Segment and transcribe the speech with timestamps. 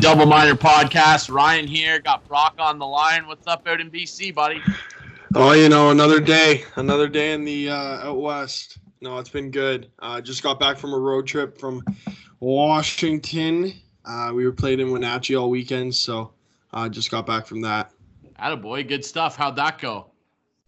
[0.00, 1.30] Double Minor podcast.
[1.30, 3.26] Ryan here, got Brock on the line.
[3.26, 4.62] What's up out in BC, buddy?
[5.34, 8.78] Oh, you know, another day, another day in the uh, out west.
[9.02, 9.90] No, it's been good.
[9.98, 11.82] Uh, just got back from a road trip from
[12.40, 13.74] Washington.
[14.06, 16.32] Uh, we were playing in Wenatchee all weekend, so
[16.72, 17.92] uh, just got back from that.
[18.40, 19.36] Attaboy, good stuff.
[19.36, 20.06] How'd that go?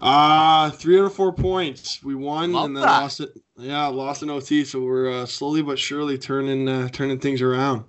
[0.01, 2.03] Uh three out of four points.
[2.03, 3.03] We won Love and then that.
[3.03, 3.31] lost it.
[3.57, 4.65] Yeah, lost in OT.
[4.65, 7.85] So we're uh, slowly but surely turning uh, turning things around.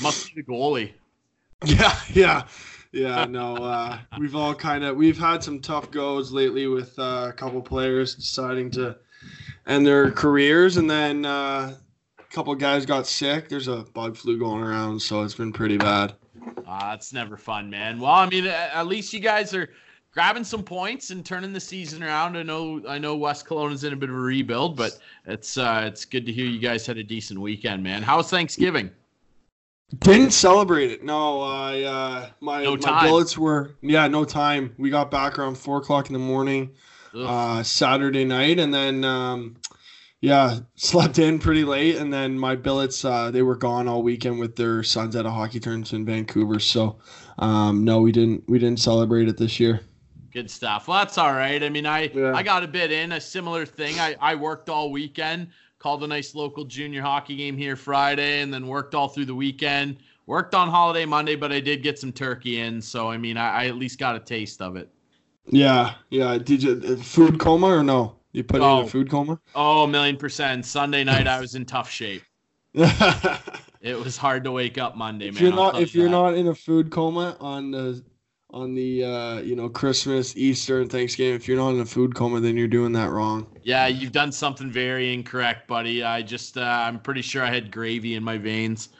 [0.00, 0.92] Must be the goalie.
[1.64, 2.46] Yeah, yeah,
[2.90, 3.24] yeah.
[3.24, 7.32] No, uh, we've all kind of we've had some tough goes lately with uh, a
[7.32, 8.96] couple players deciding to
[9.68, 11.76] end their careers, and then uh,
[12.18, 13.48] a couple guys got sick.
[13.48, 16.14] There's a bug flu going around, so it's been pretty bad.
[16.66, 18.00] Uh, that's never fun, man.
[18.00, 19.70] Well, I mean, at least you guys are
[20.12, 22.36] grabbing some points and turning the season around.
[22.36, 25.56] I know, I know, West Kelowna is in a bit of a rebuild, but it's
[25.58, 28.02] uh, it's good to hear you guys had a decent weekend, man.
[28.02, 28.90] How was Thanksgiving?
[29.98, 31.04] Didn't celebrate it.
[31.04, 34.74] No, I uh, my No my billets were yeah, no time.
[34.78, 36.70] We got back around four o'clock in the morning.
[37.14, 37.26] Ugh.
[37.26, 39.56] uh, Saturday night, and then um,
[40.20, 44.38] yeah, slept in pretty late, and then my billets uh, they were gone all weekend
[44.38, 46.58] with their sons at a hockey tournament in Vancouver.
[46.58, 46.98] So
[47.38, 49.80] um, no, we didn't we didn't celebrate it this year.
[50.32, 50.88] Good stuff.
[50.88, 51.62] Well, that's all right.
[51.62, 52.32] I mean, I Yeah.
[52.34, 54.00] I got a bit in a similar thing.
[54.00, 55.48] I I worked all weekend,
[55.82, 59.34] called a nice local junior hockey game here Friday, and then worked all through the
[59.34, 59.96] weekend.
[60.26, 63.64] Worked on holiday Monday, but I did get some turkey in, so I mean, I,
[63.64, 64.88] I at least got a taste of it.
[65.46, 66.38] Yeah, yeah.
[66.38, 68.14] Did you uh, food coma or no?
[68.30, 68.82] You put in Oh.
[68.82, 69.40] a food coma?
[69.56, 70.64] Oh, a million percent.
[70.64, 72.22] Sunday night, I was in tough shape.
[73.84, 75.42] It was hard to wake up Monday, man.
[75.42, 76.16] you're not if you you're that.
[76.16, 78.00] not in a food coma on the
[78.52, 82.14] on the uh, you know Christmas, Easter, and Thanksgiving, if you're not in a food
[82.14, 83.46] coma, then you're doing that wrong.
[83.62, 86.02] Yeah, you've done something very incorrect, buddy.
[86.02, 88.90] I just, uh, I'm pretty sure I had gravy in my veins.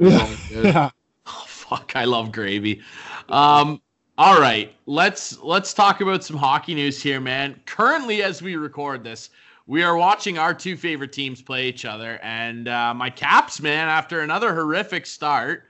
[0.00, 0.90] Oh, yeah.
[1.26, 2.82] Oh, fuck, I love gravy.
[3.28, 3.80] Um,
[4.18, 7.60] all right, let's let's talk about some hockey news here, man.
[7.64, 9.30] Currently, as we record this,
[9.68, 13.88] we are watching our two favorite teams play each other, and uh, my Caps, man,
[13.88, 15.68] after another horrific start,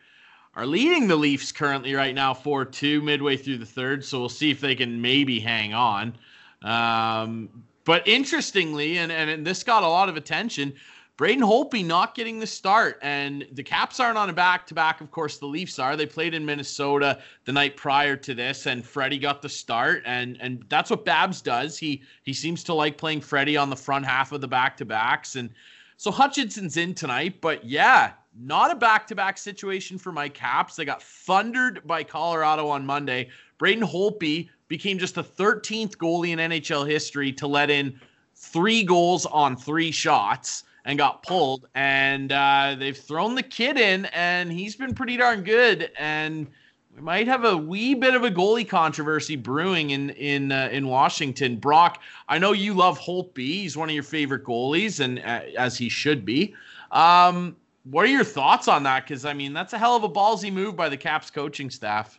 [0.56, 4.04] are leading the Leafs currently right now four two midway through the third.
[4.04, 6.16] So we'll see if they can maybe hang on.
[6.62, 7.48] Um,
[7.84, 10.72] but interestingly, and, and this got a lot of attention,
[11.16, 15.00] Braden Holtby not getting the start, and the Caps aren't on a back to back.
[15.00, 15.96] Of course, the Leafs are.
[15.96, 20.36] They played in Minnesota the night prior to this, and Freddie got the start, and
[20.40, 21.78] and that's what Babs does.
[21.78, 24.84] He he seems to like playing Freddie on the front half of the back to
[24.84, 25.50] backs, and
[25.98, 27.40] so Hutchinson's in tonight.
[27.40, 30.76] But yeah, not a back to back situation for my Caps.
[30.76, 33.28] They got thundered by Colorado on Monday.
[33.58, 37.98] Braden Holtby became just the 13th goalie in NHL history to let in
[38.34, 41.68] three goals on three shots and got pulled.
[41.74, 45.90] And uh, they've thrown the kid in, and he's been pretty darn good.
[45.98, 46.46] And
[46.94, 50.86] we might have a wee bit of a goalie controversy brewing in in uh, in
[50.86, 51.56] Washington.
[51.56, 53.38] Brock, I know you love Holtby.
[53.38, 56.54] He's one of your favorite goalies, and uh, as he should be.
[56.92, 59.04] Um, what are your thoughts on that?
[59.04, 62.18] Because I mean, that's a hell of a ballsy move by the Caps coaching staff.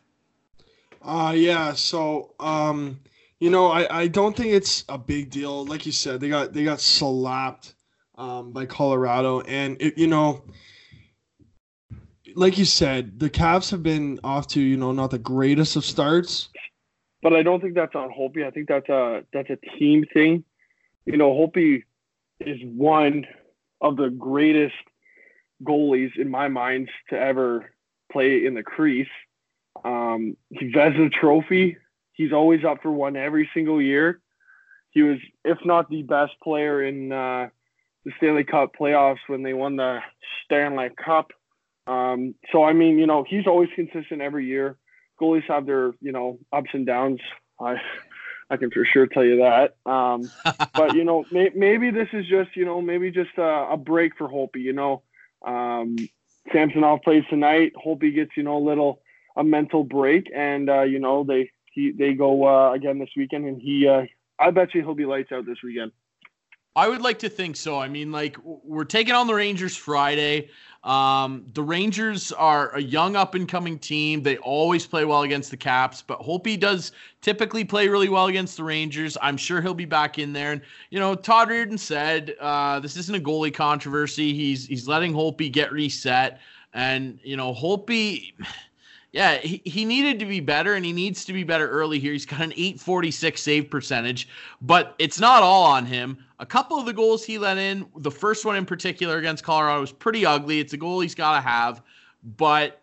[1.01, 2.99] Uh yeah, so um
[3.39, 5.65] you know, I I don't think it's a big deal.
[5.65, 7.75] Like you said, they got they got slapped
[8.15, 10.43] um by Colorado and it, you know
[12.35, 15.85] like you said, the Caps have been off to, you know, not the greatest of
[15.85, 16.49] starts.
[17.21, 18.45] but I don't think that's on Holtby.
[18.45, 20.43] I think that's a that's a team thing.
[21.05, 21.83] You know, Holtby
[22.39, 23.25] is one
[23.81, 24.75] of the greatest
[25.65, 27.71] goalies in my mind to ever
[28.11, 29.07] play in the crease.
[29.83, 31.77] Um, he Vezina Trophy.
[32.13, 34.21] He's always up for one every single year.
[34.91, 37.49] He was, if not the best player in uh,
[38.05, 39.99] the Stanley Cup playoffs when they won the
[40.45, 41.31] Stanley Cup.
[41.87, 44.77] Um, so I mean, you know, he's always consistent every year
[45.19, 47.19] goalies have their you know ups and downs.
[47.59, 47.75] I
[48.49, 49.75] I can for sure tell you that.
[49.89, 50.29] Um,
[50.73, 54.17] but you know may, maybe this is just you know maybe just a, a break
[54.17, 54.61] for Holtby.
[54.61, 55.03] You know,
[55.45, 55.95] um,
[56.51, 57.73] Samsonov plays tonight.
[57.75, 59.01] Holtby gets you know a little
[59.35, 63.45] a mental break, and uh, you know they he they go uh, again this weekend,
[63.45, 64.03] and he uh,
[64.39, 65.91] I bet you he'll be lights out this weekend.
[66.75, 67.79] I would like to think so.
[67.79, 70.49] I mean, like we're taking on the Rangers Friday.
[70.83, 74.21] Um, the Rangers are a young up and coming team.
[74.21, 76.91] They always play well against the Caps, but Holtby does
[77.21, 79.17] typically play really well against the Rangers.
[79.21, 80.51] I'm sure he'll be back in there.
[80.51, 80.61] And
[80.91, 84.33] you know, Todd Reirden said uh, this isn't a goalie controversy.
[84.33, 86.39] He's he's letting Holtby get reset,
[86.73, 88.33] and you know, Holtby.
[89.15, 92.11] Yeah, he, he needed to be better and he needs to be better early here.
[92.11, 94.27] He's got an 846 save percentage,
[94.61, 96.17] but it's not all on him.
[96.39, 99.79] A couple of the goals he let in, the first one in particular against Colorado
[99.79, 100.59] was pretty ugly.
[100.59, 101.81] It's a goal he's got to have,
[102.35, 102.81] but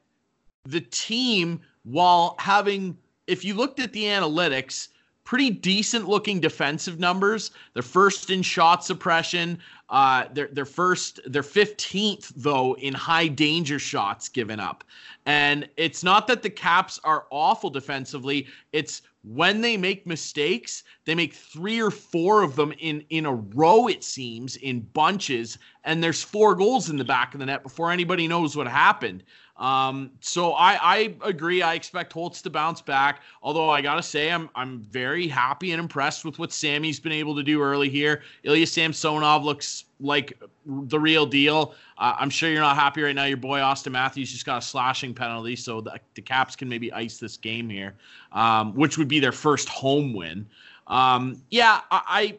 [0.64, 2.96] the team, while having,
[3.26, 4.88] if you looked at the analytics,
[5.25, 7.53] pretty decent looking defensive numbers.
[7.75, 9.59] They're first in shot suppression.
[9.89, 14.85] Uh, they're, they're first, they're 15th, though, in high danger shots given up.
[15.27, 18.47] And it's not that the Caps are awful defensively.
[18.73, 23.35] It's when they make mistakes, they make three or four of them in in a
[23.35, 23.87] row.
[23.87, 27.93] It seems in bunches, and there's four goals in the back of the net before
[27.93, 29.23] anybody knows what happened.
[29.62, 31.62] Um, so I, I agree.
[31.62, 33.23] I expect Holtz to bounce back.
[33.44, 37.37] Although I gotta say, I'm I'm very happy and impressed with what Sammy's been able
[37.37, 38.23] to do early here.
[38.43, 40.37] Ilya Samsonov looks like
[40.67, 41.75] the real deal.
[41.97, 43.25] Uh, I'm sure you're not happy right now.
[43.25, 46.93] Your boy Austin Matthews just got a slashing penalty, so the, the Caps can maybe
[46.93, 47.94] ice this game here,
[48.32, 50.44] um, which would be their first home win.
[50.88, 52.38] Um, yeah, I, I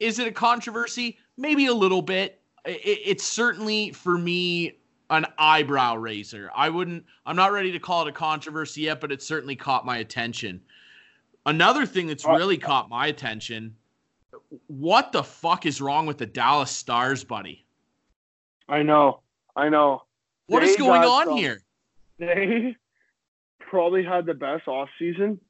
[0.00, 1.18] is it a controversy?
[1.36, 2.40] Maybe a little bit.
[2.64, 4.74] It, it's certainly for me
[5.10, 6.50] an eyebrow raiser.
[6.54, 9.86] I wouldn't, I'm not ready to call it a controversy yet, but it certainly caught
[9.86, 10.60] my attention.
[11.44, 13.76] Another thing that's uh, really caught my attention
[14.68, 17.64] what the fuck is wrong with the Dallas Stars, buddy?
[18.68, 19.20] I know.
[19.54, 20.02] I know.
[20.46, 21.62] What they is going on some, here?
[22.18, 22.76] They
[23.60, 25.40] probably had the best off season.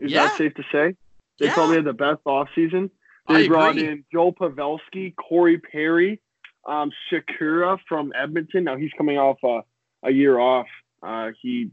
[0.00, 0.24] Is yeah.
[0.24, 0.96] that safe to say?
[1.38, 1.54] They yeah.
[1.54, 2.90] probably had the best off season.
[3.28, 3.88] They I brought agree.
[3.88, 6.20] in Joe Pavelski, Corey Perry,
[6.66, 8.64] um, Sekera from Edmonton.
[8.64, 9.62] Now he's coming off a,
[10.06, 10.66] a year off.
[11.02, 11.70] Uh, he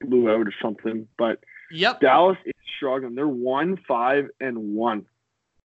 [0.00, 1.08] blew out or something.
[1.18, 1.40] But
[1.70, 2.00] yep.
[2.00, 3.14] Dallas is struggling.
[3.14, 5.06] They're one five and one.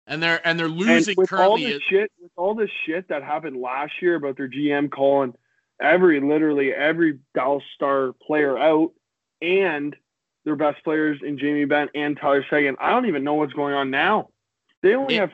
[0.06, 1.66] And they're and they're losing and with currently.
[1.66, 5.34] All the shit, with all the shit that happened last year about their GM calling
[5.80, 8.92] every literally every Dallas Star player out
[9.40, 9.96] and
[10.44, 12.76] their best players in Jamie Benn and Tyler Seguin.
[12.80, 14.30] I don't even know what's going on now.
[14.82, 15.30] They only it, have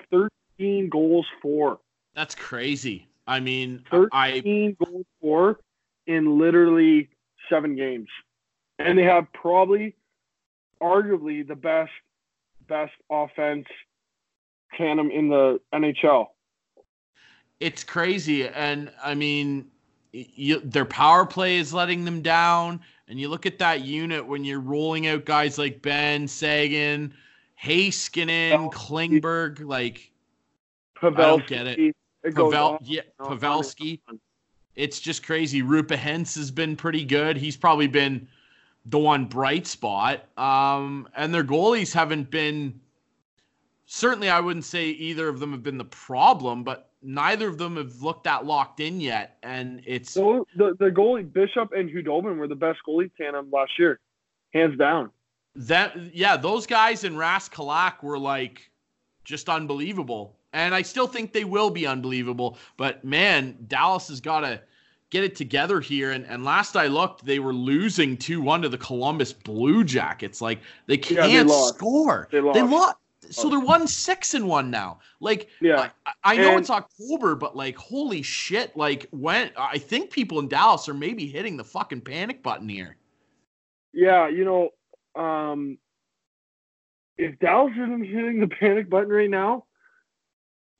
[0.59, 1.79] 13 goals for.
[2.15, 3.07] That's crazy.
[3.27, 5.61] I mean, 13 I, goals for
[6.07, 7.09] in literally
[7.51, 8.09] seven games,
[8.79, 9.97] and they have probably,
[10.81, 11.91] arguably, the best
[12.69, 13.67] best offense
[14.77, 16.29] tandem in the NHL.
[17.61, 19.67] It's crazy, and I mean,
[20.13, 22.81] you, their power play is letting them down.
[23.09, 27.15] And you look at that unit when you're rolling out guys like Benn Seguin,
[27.63, 30.11] Heiskanen, Klingberg, like
[31.01, 31.19] Pavelski.
[31.19, 31.97] I don't get it.
[32.35, 34.01] Pavel, yeah, Pavelski.
[34.75, 35.63] It's just crazy.
[35.63, 37.37] Roope Hintz has been pretty good.
[37.37, 38.29] He's probably been
[38.85, 40.27] the one bright spot.
[40.39, 42.81] Um, and their goalies haven't been.
[43.87, 47.77] Certainly, I wouldn't say either of them have been the problem, but neither of them
[47.77, 49.39] have looked that locked in yet.
[49.43, 53.73] And it's so the the goalie Bishop and Khudobin were the best goalie tandem last
[53.79, 54.01] year,
[54.53, 55.11] hands down.
[55.55, 58.71] That yeah, those guys in Rask Halak were like
[59.25, 60.36] just unbelievable.
[60.57, 62.57] And I still think they will be unbelievable.
[62.79, 64.59] But man, Dallas has got to
[65.11, 66.13] get it together here.
[66.13, 70.41] And, and last I looked, they were losing 2 1 to the Columbus Blue Jackets.
[70.41, 72.29] Like they can't yeah, they score.
[72.33, 72.55] They lost.
[72.55, 72.97] They lost.
[73.29, 75.01] So they're one six and one now.
[75.19, 78.77] Like, yeah, I, I know and, it's October, but like, holy shit!
[78.77, 82.97] Like, when I think people in Dallas are maybe hitting the fucking panic button here.
[83.93, 85.77] Yeah, you know, um,
[87.19, 89.65] if Dallas isn't hitting the panic button right now,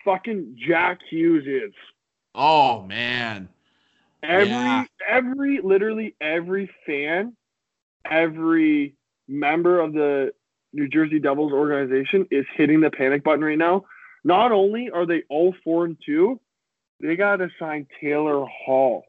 [0.07, 1.75] fucking Jack Hughes is.
[2.35, 3.51] Oh man.
[4.23, 4.85] Every yeah.
[5.07, 7.37] every literally every fan,
[8.11, 8.95] every
[9.29, 10.33] member of the
[10.73, 13.85] New Jersey Devils organization is hitting the panic button right now.
[14.25, 16.41] Not only are they all 4 and 2,
[17.01, 19.05] they got to sign Taylor Hall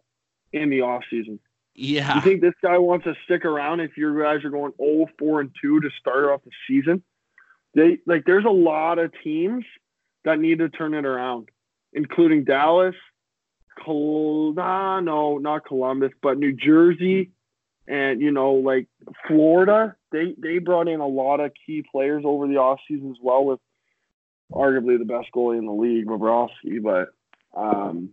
[0.54, 1.40] in the offseason.
[1.74, 2.16] Yeah.
[2.16, 5.42] You think this guy wants to stick around if your guys are going 0 4
[5.42, 7.04] and 2 to start off the season?
[7.74, 9.64] They like there's a lot of teams
[10.28, 11.50] that need to turn it around,
[11.94, 12.96] including Dallas,
[13.84, 17.32] Col- nah, no, not Columbus, but New Jersey,
[17.88, 18.88] and you know, like
[19.28, 19.96] Florida.
[20.12, 23.60] They they brought in a lot of key players over the offseason as well, with
[24.52, 26.82] arguably the best goalie in the league, Bobrovsky.
[26.82, 27.10] But
[27.58, 28.10] um,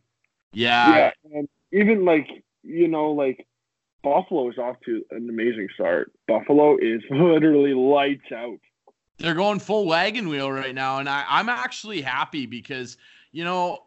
[0.52, 2.28] yeah, yeah, and even like
[2.62, 3.44] you know, like
[4.04, 6.12] Buffalo is off to an amazing start.
[6.28, 8.61] Buffalo is literally lights out
[9.18, 12.97] they're going full wagon wheel right now, and I, I'm actually happy because
[13.33, 13.85] you know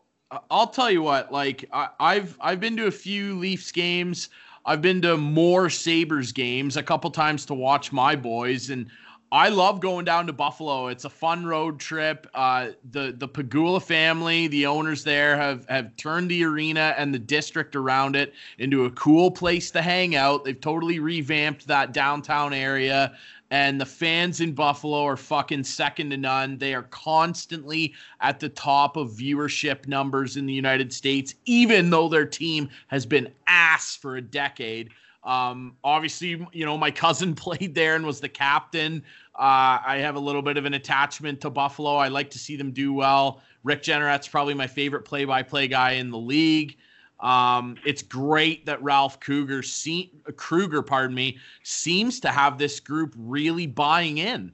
[0.51, 4.29] I'll tell you what, like I, I've I've been to a few Leafs games.
[4.65, 8.88] I've been to more Sabres games a couple times to watch my boys, and
[9.31, 10.88] I love going down to Buffalo.
[10.88, 12.27] It's a fun road trip.
[12.34, 17.19] Uh, the the Pegula family, the owners there, have have turned the arena and the
[17.19, 20.46] district around it into a cool place to hang out.
[20.46, 23.17] They've totally revamped that downtown area
[23.50, 26.58] and the fans in Buffalo are fucking second to none.
[26.58, 32.10] They are constantly at the top of viewership numbers in the United States, even though
[32.10, 34.89] their team has been ass for a decade.
[35.24, 39.04] Um, obviously, you know, my cousin played there and was the captain.
[39.36, 41.96] Uh, I have a little bit of an attachment to Buffalo.
[41.96, 43.42] I like to see them do well.
[43.63, 46.77] Rick Jeanneret's probably my favorite play-by-play guy in the league.
[47.19, 53.13] Um, it's great that Ralph Krueger, se- Krueger, pardon me, seems to have this group
[53.17, 54.51] really buying in.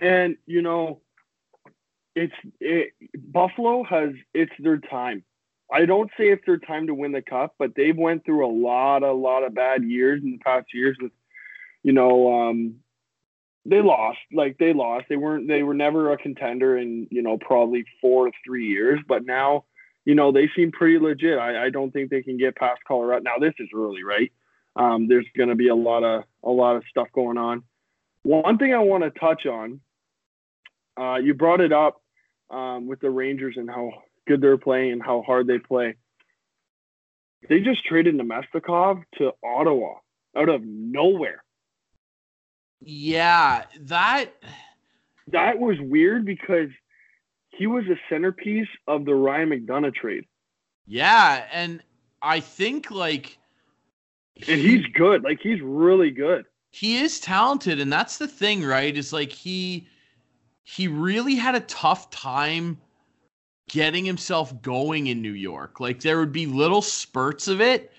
[0.00, 1.00] And you know,
[2.14, 5.24] it's it, Buffalo has it's their time.
[5.72, 8.52] I don't say it's their time to win the cup, but they've went through a
[8.52, 11.10] lot, a lot of bad years in the past years with,
[11.82, 12.76] you know, um,
[13.64, 14.18] they lost.
[14.32, 15.06] Like they lost.
[15.08, 15.48] They weren't.
[15.48, 19.00] They were never a contender in you know probably four or three years.
[19.06, 19.64] But now,
[20.06, 21.38] you know, they seem pretty legit.
[21.38, 23.22] I, I don't think they can get past Colorado.
[23.24, 24.32] Now this is early, right?
[24.76, 27.64] Um, there's going to be a lot of a lot of stuff going on.
[28.22, 29.80] One thing I want to touch on.
[30.98, 32.00] Uh, you brought it up
[32.48, 33.92] um, with the Rangers and how
[34.26, 35.96] good they're playing and how hard they play.
[37.48, 39.96] They just traded Namestnikov to Ottawa
[40.36, 41.42] out of nowhere.
[42.80, 44.30] Yeah, that
[45.28, 46.68] that was weird because
[47.56, 50.24] he was a centerpiece of the Ryan McDonagh trade.
[50.86, 51.82] Yeah, and
[52.22, 53.38] I think like
[54.46, 55.22] and he's good.
[55.24, 56.44] Like he's really good.
[56.72, 58.96] He is talented and that's the thing, right?
[58.96, 59.88] Is like he
[60.64, 62.78] he really had a tough time
[63.68, 65.80] getting himself going in New York.
[65.80, 67.92] Like there would be little spurts of it,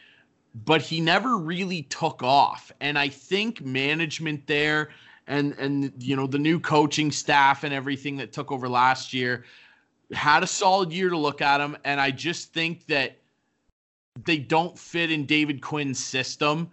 [0.66, 2.72] but he never really took off.
[2.80, 4.90] And I think management there
[5.28, 9.46] and and you know the new coaching staff and everything that took over last year
[10.14, 13.18] had a solid year to look at him and I just think that
[14.26, 16.72] they don't fit in David Quinn's system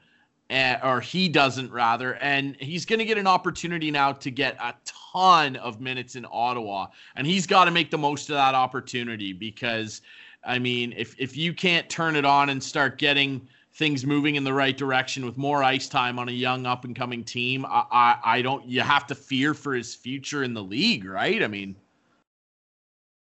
[0.51, 2.15] uh, or he doesn't rather.
[2.17, 4.75] And he's going to get an opportunity now to get a
[5.13, 6.89] ton of minutes in Ottawa.
[7.17, 10.03] And he's got to make the most of that opportunity because
[10.45, 14.45] I mean if if you can't turn it on and start getting things moving in
[14.45, 17.85] the right direction with more ice time on a young up and coming team, I,
[17.91, 18.65] I, I don't.
[18.67, 21.43] You have to fear for his future in the league, right?
[21.43, 21.77] I mean,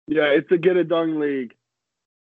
[0.08, 1.56] yeah, it's a get it done league.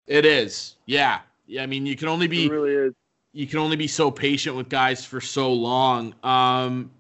[0.07, 0.77] It is.
[0.87, 1.21] Yeah.
[1.47, 1.63] Yeah.
[1.63, 2.47] I mean, you can only be.
[2.47, 2.95] It really is.
[3.33, 6.15] You can only be so patient with guys for so long.
[6.23, 6.91] Um,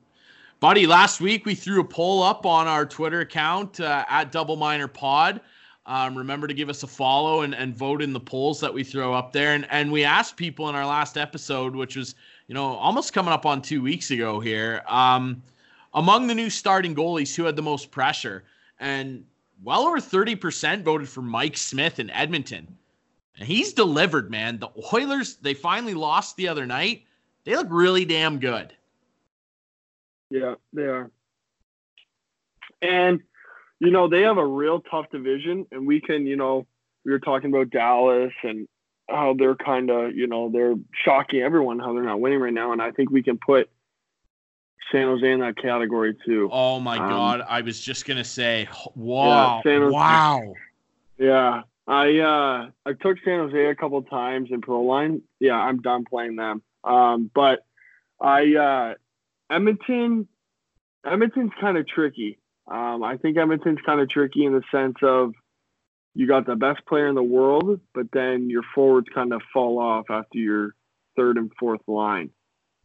[0.60, 4.56] buddy, last week we threw a poll up on our Twitter account uh, at Double
[4.56, 5.42] Minor Pod.
[5.84, 8.84] Um, remember to give us a follow and, and vote in the polls that we
[8.84, 9.54] throw up there.
[9.54, 12.14] And, and we asked people in our last episode, which was,
[12.46, 15.42] you know, almost coming up on two weeks ago here, um,
[15.94, 18.44] among the new starting goalies who had the most pressure.
[18.78, 19.24] And
[19.64, 22.76] well over 30% voted for Mike Smith in Edmonton.
[23.38, 24.58] And he's delivered, man.
[24.58, 27.04] The Oilers, they finally lost the other night.
[27.44, 28.72] They look really damn good.
[30.30, 31.10] Yeah, they are.
[32.82, 33.20] And
[33.82, 36.68] you know, they have a real tough division, and we can, you know,
[37.04, 38.68] we were talking about Dallas and
[39.10, 42.70] how they're kind of, you know, they're shocking everyone how they're not winning right now,
[42.70, 43.68] and I think we can put
[44.92, 46.48] San Jose in that category too.
[46.52, 50.54] Oh my um, God, I was just gonna say, wow, yeah, wow,
[51.18, 51.62] yeah.
[51.88, 55.22] I uh I took San Jose a couple times in pro line.
[55.40, 56.62] Yeah, I'm done playing them.
[56.84, 57.66] Um, but
[58.20, 58.94] I uh
[59.52, 60.28] Edmonton
[61.04, 62.38] Edmonton's kind of tricky.
[62.70, 65.32] Um, I think Edmonton's kind of tricky in the sense of
[66.14, 69.78] you got the best player in the world, but then your forwards kind of fall
[69.78, 70.74] off after your
[71.16, 72.30] third and fourth line.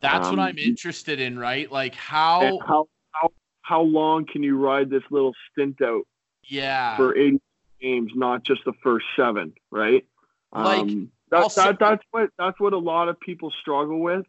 [0.01, 1.71] That's um, what I'm interested in, right?
[1.71, 3.31] Like how how how
[3.61, 6.03] how long can you ride this little stint out?
[6.43, 6.95] Yeah.
[6.95, 7.41] For 80
[7.81, 10.05] games, not just the first seven, right?
[10.53, 14.25] Like um, that, also, that that's what that's what a lot of people struggle with.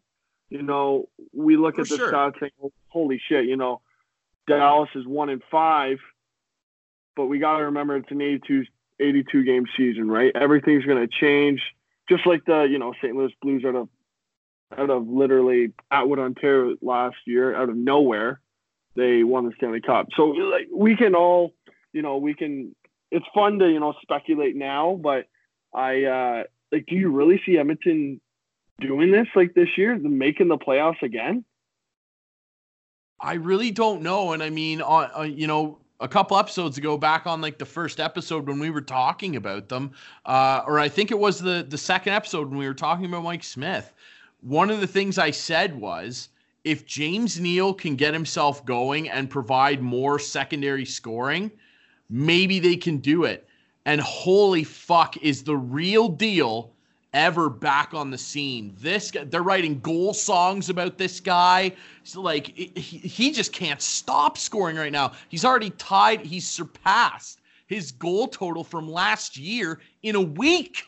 [0.49, 2.13] You know, we look at the sure.
[2.13, 2.53] stats saying,
[2.89, 3.83] "Holy shit!" You know,
[4.49, 5.99] Dallas is one in five,
[7.17, 8.65] but we got to remember it's an 82,
[9.01, 10.33] 82 game season, right?
[10.35, 11.61] Everything's going to change,
[12.09, 13.15] just like the you know St.
[13.15, 13.89] Louis Blues out of
[14.77, 18.41] out of literally Atwood, Ontario last year, out of nowhere,
[18.97, 20.09] they won the Stanley Cup.
[20.17, 21.55] So like we can all,
[21.93, 22.75] you know, we can.
[23.11, 25.27] It's fun to you know speculate now, but
[25.75, 26.87] I uh like.
[26.87, 28.21] Do you really see Edmonton
[28.81, 31.45] doing this like this year, making the playoffs again?
[33.21, 34.33] I really don't know.
[34.33, 37.65] And I mean, uh, uh, you know, a couple episodes ago, back on like the
[37.65, 39.91] first episode when we were talking about them,
[40.27, 43.25] uh, or I think it was the the second episode when we were talking about
[43.25, 43.93] Mike Smith.
[44.41, 46.29] One of the things I said was,
[46.63, 51.51] if James Neal can get himself going and provide more secondary scoring,
[52.09, 53.49] maybe they can do it.
[53.85, 56.73] And holy fuck, is the real deal
[57.13, 58.75] ever back on the scene.
[58.79, 61.73] This guy, they're writing goal songs about this guy.
[62.05, 65.13] So like he, he just can't stop scoring right now.
[65.29, 70.85] He's already tied, he's surpassed his goal total from last year in a week.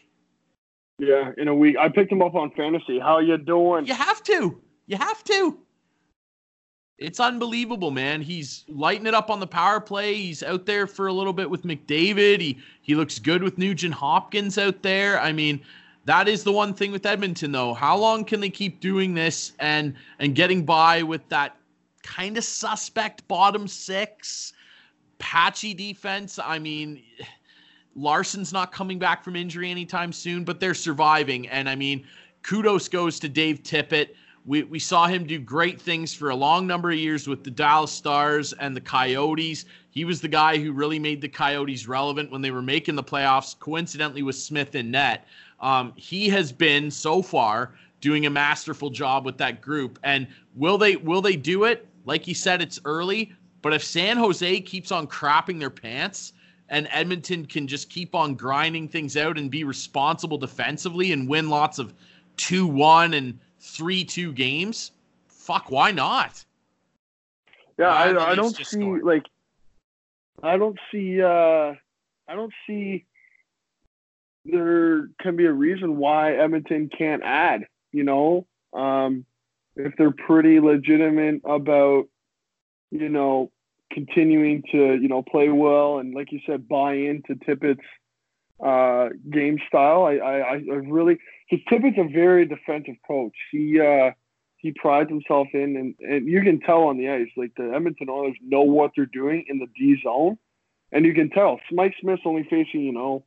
[0.98, 1.76] Yeah, in a week.
[1.78, 2.98] I picked him up on fantasy.
[2.98, 3.86] How you doing?
[3.86, 4.60] You have to.
[4.86, 5.58] You have to.
[6.98, 8.20] It's unbelievable, man.
[8.20, 10.14] He's lighting it up on the power play.
[10.14, 12.40] He's out there for a little bit with McDavid.
[12.40, 15.18] He he looks good with Nugent Hopkins out there.
[15.18, 15.62] I mean,
[16.10, 17.72] that is the one thing with Edmonton though.
[17.72, 21.56] How long can they keep doing this and and getting by with that
[22.02, 24.52] kind of suspect bottom 6
[25.20, 26.40] patchy defense?
[26.42, 27.04] I mean,
[27.94, 32.04] Larsson's not coming back from injury anytime soon, but they're surviving and I mean,
[32.42, 34.08] kudos goes to Dave Tippett
[34.46, 37.50] we, we saw him do great things for a long number of years with the
[37.50, 39.66] Dallas Stars and the Coyotes.
[39.90, 43.04] He was the guy who really made the Coyotes relevant when they were making the
[43.04, 45.26] playoffs, coincidentally with Smith in net.
[45.60, 49.98] Um, he has been so far doing a masterful job with that group.
[50.02, 51.86] And will they will they do it?
[52.04, 56.32] Like you said, it's early, but if San Jose keeps on crapping their pants
[56.70, 61.50] and Edmonton can just keep on grinding things out and be responsible defensively and win
[61.50, 61.92] lots of
[62.38, 64.92] 2-1 and three two games,
[65.28, 66.42] fuck, why not?
[67.78, 69.04] Yeah, I, I don't see scored.
[69.04, 69.26] like
[70.42, 71.74] I don't see uh
[72.28, 73.06] I don't see
[74.50, 78.46] there can be a reason why Edmonton can't add, you know?
[78.72, 79.24] Um
[79.76, 82.04] if they're pretty legitimate about,
[82.90, 83.50] you know,
[83.92, 87.80] continuing to, you know, play well and like you said, buy into Tippett's
[88.62, 90.04] uh, game style.
[90.04, 91.18] I, I, I really
[91.50, 93.34] because Tippett's a very defensive coach.
[93.50, 94.10] He uh,
[94.56, 98.08] he prides himself in, and, and you can tell on the ice, like the Edmonton
[98.10, 100.36] Oilers know what they're doing in the D zone,
[100.92, 101.58] and you can tell.
[101.72, 103.24] Mike Smith's only facing, you know,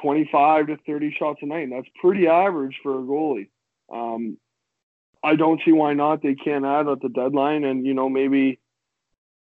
[0.00, 1.64] 25 to 30 shots a night.
[1.64, 3.48] And that's pretty average for a goalie.
[3.92, 4.38] Um,
[5.22, 6.22] I don't see why not.
[6.22, 8.60] They can't add at the deadline, and you know maybe.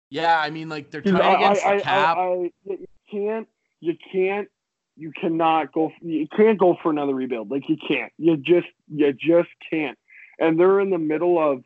[0.08, 2.16] Yeah, I mean, like they're trying against I, the cap.
[2.16, 3.48] I, you can't,
[3.80, 4.48] you can't
[4.96, 9.12] you cannot go you can't go for another rebuild like you can't you just you
[9.12, 9.98] just can't
[10.38, 11.64] and they're in the middle of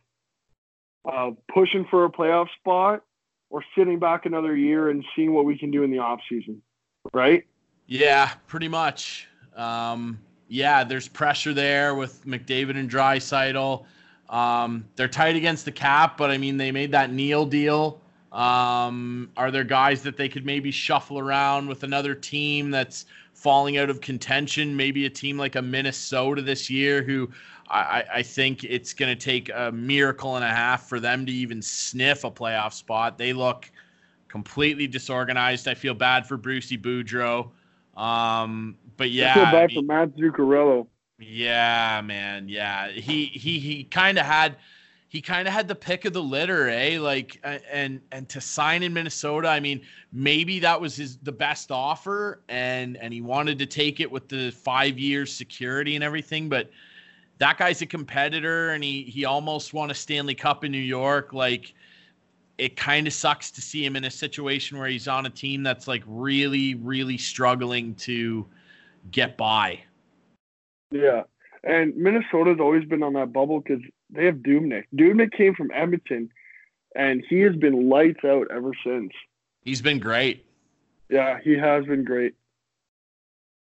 [1.10, 3.02] uh, pushing for a playoff spot
[3.50, 6.62] or sitting back another year and seeing what we can do in the off season
[7.12, 7.44] right
[7.88, 13.84] yeah pretty much um, yeah there's pressure there with mcdavid and draisaitl
[14.28, 18.00] um, they're tight against the cap but i mean they made that neal deal
[18.32, 23.78] um, are there guys that they could maybe shuffle around with another team that's falling
[23.78, 24.76] out of contention?
[24.76, 27.30] Maybe a team like a Minnesota this year, who
[27.70, 31.32] I, I think it's going to take a miracle and a half for them to
[31.32, 33.16] even sniff a playoff spot.
[33.16, 33.70] They look
[34.28, 35.66] completely disorganized.
[35.66, 37.50] I feel bad for Brucey Boudreau.
[37.98, 40.86] Um, but yeah, I feel bad I mean, for Matt Zuccarello.
[41.18, 42.48] Yeah, man.
[42.48, 44.56] Yeah, he he he kind of had
[45.08, 46.98] he kind of had the pick of the litter, eh?
[47.00, 47.40] Like,
[47.72, 49.80] and and to sign in Minnesota, I mean,
[50.12, 54.28] maybe that was his the best offer, and and he wanted to take it with
[54.28, 56.48] the five years security and everything.
[56.48, 56.70] But
[57.38, 61.32] that guy's a competitor, and he he almost won a Stanley Cup in New York.
[61.32, 61.74] Like,
[62.58, 65.62] it kind of sucks to see him in a situation where he's on a team
[65.62, 68.44] that's like really, really struggling to
[69.10, 69.80] get by.
[70.90, 71.22] Yeah,
[71.62, 74.84] and Minnesota's always been on that bubble because they have Dubnyk.
[74.94, 76.30] Dubnyk came from Edmonton,
[76.96, 79.12] and he has been lights out ever since.
[79.62, 80.44] He's been great.
[81.10, 82.34] Yeah, he has been great.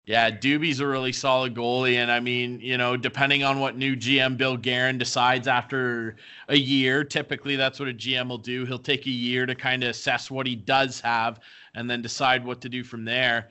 [0.09, 3.95] Yeah, Doobie's a really solid goalie, and I mean, you know, depending on what new
[3.95, 6.17] GM Bill Guerin decides after
[6.49, 8.65] a year, typically that's what a GM will do.
[8.65, 11.41] He'll take a year to kind of assess what he does have,
[11.75, 13.51] and then decide what to do from there.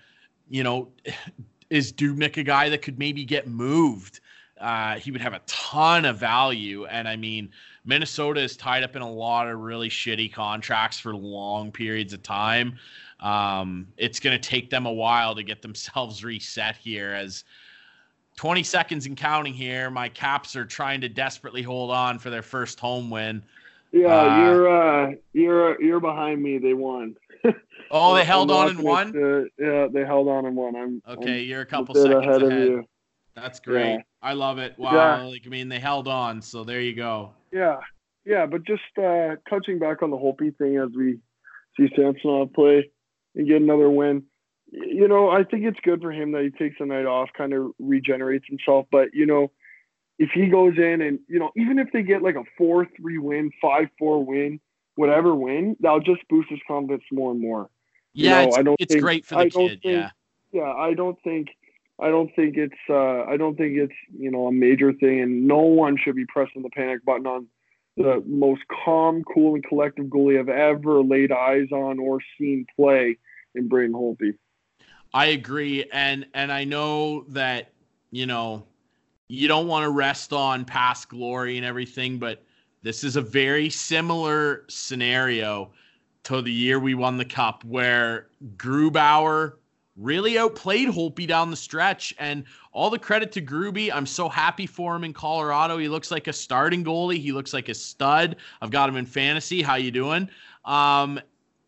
[0.50, 0.88] You know,
[1.70, 4.20] is Dubnyk a guy that could maybe get moved?
[4.60, 6.86] uh, he would have a ton of value.
[6.86, 7.50] And I mean,
[7.86, 12.24] Minnesota is tied up in a lot of really shitty contracts for long periods of
[12.24, 12.78] time.
[13.20, 17.44] Um, it's going to take them a while to get themselves reset here as
[18.38, 19.90] 20 seconds and counting here.
[19.90, 23.44] My Caps are trying to desperately hold on for their first home win.
[23.92, 26.58] Yeah, uh, you're uh, you're you're behind me.
[26.58, 27.16] They won.
[27.92, 29.14] oh, they held on and won.
[29.58, 30.76] yeah, they held on and won.
[30.76, 31.40] I'm okay.
[31.40, 32.52] I'm you're a couple seconds ahead, ahead.
[32.52, 32.84] of you.
[33.34, 33.94] That's great.
[33.94, 34.02] Yeah.
[34.22, 34.78] I love it.
[34.78, 34.94] Wow.
[34.94, 35.24] Yeah.
[35.24, 37.32] Like I mean, they held on, so there you go.
[37.54, 37.78] Yeah,
[38.26, 38.46] yeah.
[38.46, 41.20] But just uh, touching back on the Holtby thing as we
[41.78, 42.92] see Samsonov play
[43.38, 44.23] and get another win.
[44.69, 47.54] You know, I think it's good for him that he takes a night off, kind
[47.54, 48.88] of regenerates himself.
[48.91, 49.52] But you know,
[50.19, 53.52] if he goes in and you know, even if they get like a four-three win,
[53.62, 54.60] five-four win,
[54.95, 57.69] whatever win, that'll just boost his confidence more and more.
[58.13, 59.69] Yeah, you know, I don't it's think, great for the I kid.
[59.69, 60.10] Think, yeah.
[60.52, 61.50] Yeah, I don't think
[62.00, 65.47] I don't think it's uh, I don't think it's you know a major thing, and
[65.47, 67.47] no one should be pressing the panic button on
[67.98, 73.18] the most calm, cool, and collective goalie I've ever laid eyes on or seen play
[73.56, 74.36] in Braden Holtby.
[75.14, 77.72] I agree, and and I know that
[78.12, 78.64] you know,
[79.28, 82.44] you don't want to rest on past glory and everything, but
[82.84, 85.72] this is a very similar scenario
[86.24, 89.54] to the year we won the cup where Grubauer
[89.98, 92.14] really outplayed Holtby down the stretch.
[92.20, 93.92] And all the credit to Gruby.
[93.92, 95.78] I'm so happy for him in Colorado.
[95.78, 97.18] He looks like a starting goalie.
[97.18, 98.36] He looks like a stud.
[98.62, 99.62] I've got him in fantasy.
[99.62, 100.30] How you doing?
[100.64, 101.20] Um,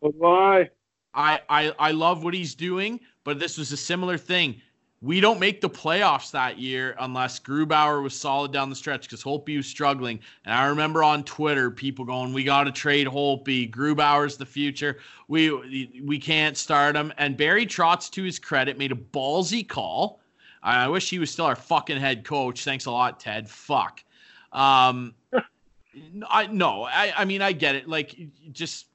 [0.02, 0.70] Bye.
[1.14, 4.62] I, I I love what he's doing, but this was a similar thing.
[5.02, 9.24] We don't make the playoffs that year unless Grubauer was solid down the stretch because
[9.24, 10.20] Holtby was struggling.
[10.44, 13.72] And I remember on Twitter people going, "We got to trade Holtby.
[13.72, 14.98] Grubauer's the future.
[15.30, 20.20] We we can't start him." And Barry Trotz, to his credit, made a ballsy call.
[20.62, 22.66] I wish he was still our fucking head coach.
[22.66, 23.50] Thanks a lot, Ted.
[23.50, 24.04] Fuck.
[24.52, 25.14] Um,
[26.30, 27.88] I no, I I mean I get it.
[27.88, 28.18] Like
[28.52, 28.88] just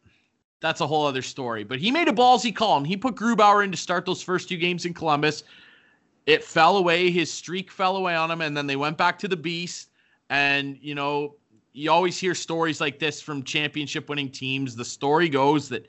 [0.61, 1.65] that's a whole other story.
[1.65, 4.49] But he made a ballsy call and he put Grubauer in to start those first
[4.49, 5.45] two games in Columbus.
[6.27, 7.11] It fell away.
[7.11, 9.91] His streak fell away on him, and then they went back to the beast.
[10.31, 11.37] And you know,
[11.73, 14.75] you always hear stories like this from championship winning teams.
[14.75, 15.87] The story goes that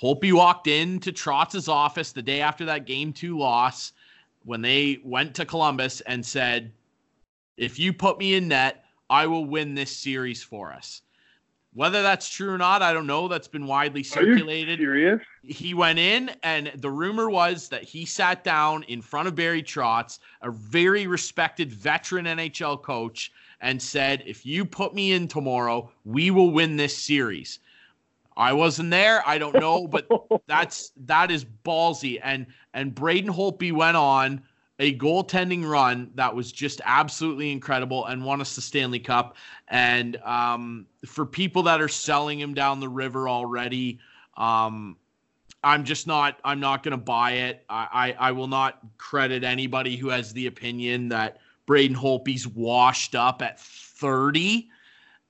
[0.00, 3.92] Holtby walked into Trotz's office the day after that game two loss
[4.44, 6.72] when they went to Columbus and said,
[7.56, 11.02] If you put me in net, I will win this series for us.
[11.76, 13.28] Whether that's true or not, I don't know.
[13.28, 14.80] That's been widely circulated.
[14.80, 15.20] Are you serious?
[15.42, 19.62] He went in, and the rumor was that he sat down in front of Barry
[19.62, 25.90] Trotz, a very respected veteran NHL coach, and said, If you put me in tomorrow,
[26.06, 27.58] we will win this series.
[28.38, 29.22] I wasn't there.
[29.28, 30.08] I don't know, but
[30.46, 32.18] that's that is ballsy.
[32.22, 34.42] And and Braden Holtby went on
[34.78, 39.36] a goaltending run that was just absolutely incredible and won us the Stanley Cup.
[39.68, 43.98] And um, for people that are selling him down the river already,
[44.36, 44.96] um,
[45.64, 46.38] I'm just not.
[46.44, 47.64] I'm not going to buy it.
[47.68, 53.14] I, I I will not credit anybody who has the opinion that Braden Holtby's washed
[53.14, 54.68] up at 30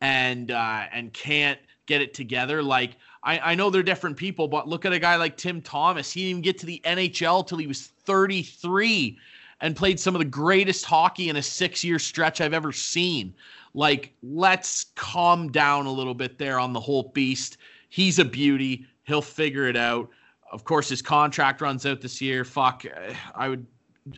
[0.01, 2.63] and uh, and can't get it together.
[2.63, 6.12] Like I, I know they're different people, but look at a guy like Tim Thomas.
[6.12, 9.19] He didn't even get to the NHL till he was 33
[9.61, 13.35] and played some of the greatest hockey in a six year stretch I've ever seen.
[13.75, 17.59] Like, let's calm down a little bit there on the whole beast.
[17.89, 18.87] He's a beauty.
[19.03, 20.09] He'll figure it out.
[20.53, 22.45] Of course, his contract runs out this year.
[22.45, 23.67] Fuck, eh, I would,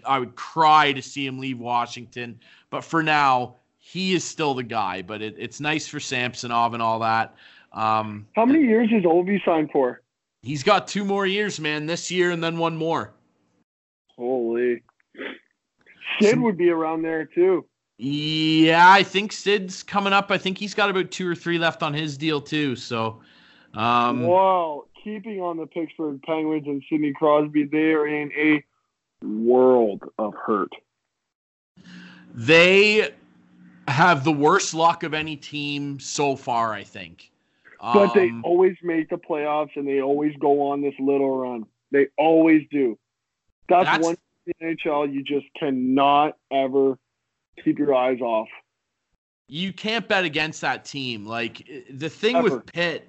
[0.04, 2.38] I would cry to see him leave Washington.
[2.68, 5.00] But for now, he is still the guy.
[5.00, 7.34] But it, it's nice for Samsonov and all that.
[7.72, 10.02] Um, How many years is Ovi signed for?
[10.42, 11.86] He's got two more years, man.
[11.86, 13.12] This year and then one more.
[14.16, 14.82] Holy.
[16.20, 17.64] Sid would be around there too.
[17.98, 20.30] Yeah, I think Sid's coming up.
[20.30, 22.76] I think he's got about two or three left on his deal too.
[22.76, 23.20] So,
[23.74, 24.84] um, wow.
[25.04, 28.62] Keeping on the Pittsburgh Penguins and Sidney Crosby, they are in a
[29.24, 30.70] world of hurt.
[32.34, 33.10] They
[33.86, 37.30] have the worst luck of any team so far, I think.
[37.80, 41.64] But um, they always make the playoffs and they always go on this little run.
[41.92, 42.98] They always do.
[43.68, 44.16] That's, that's one
[44.62, 46.98] NHL you just cannot ever
[47.62, 48.48] keep your eyes off.
[49.48, 51.24] You can't bet against that team.
[51.24, 52.56] Like the thing ever.
[52.56, 53.08] with Pitt,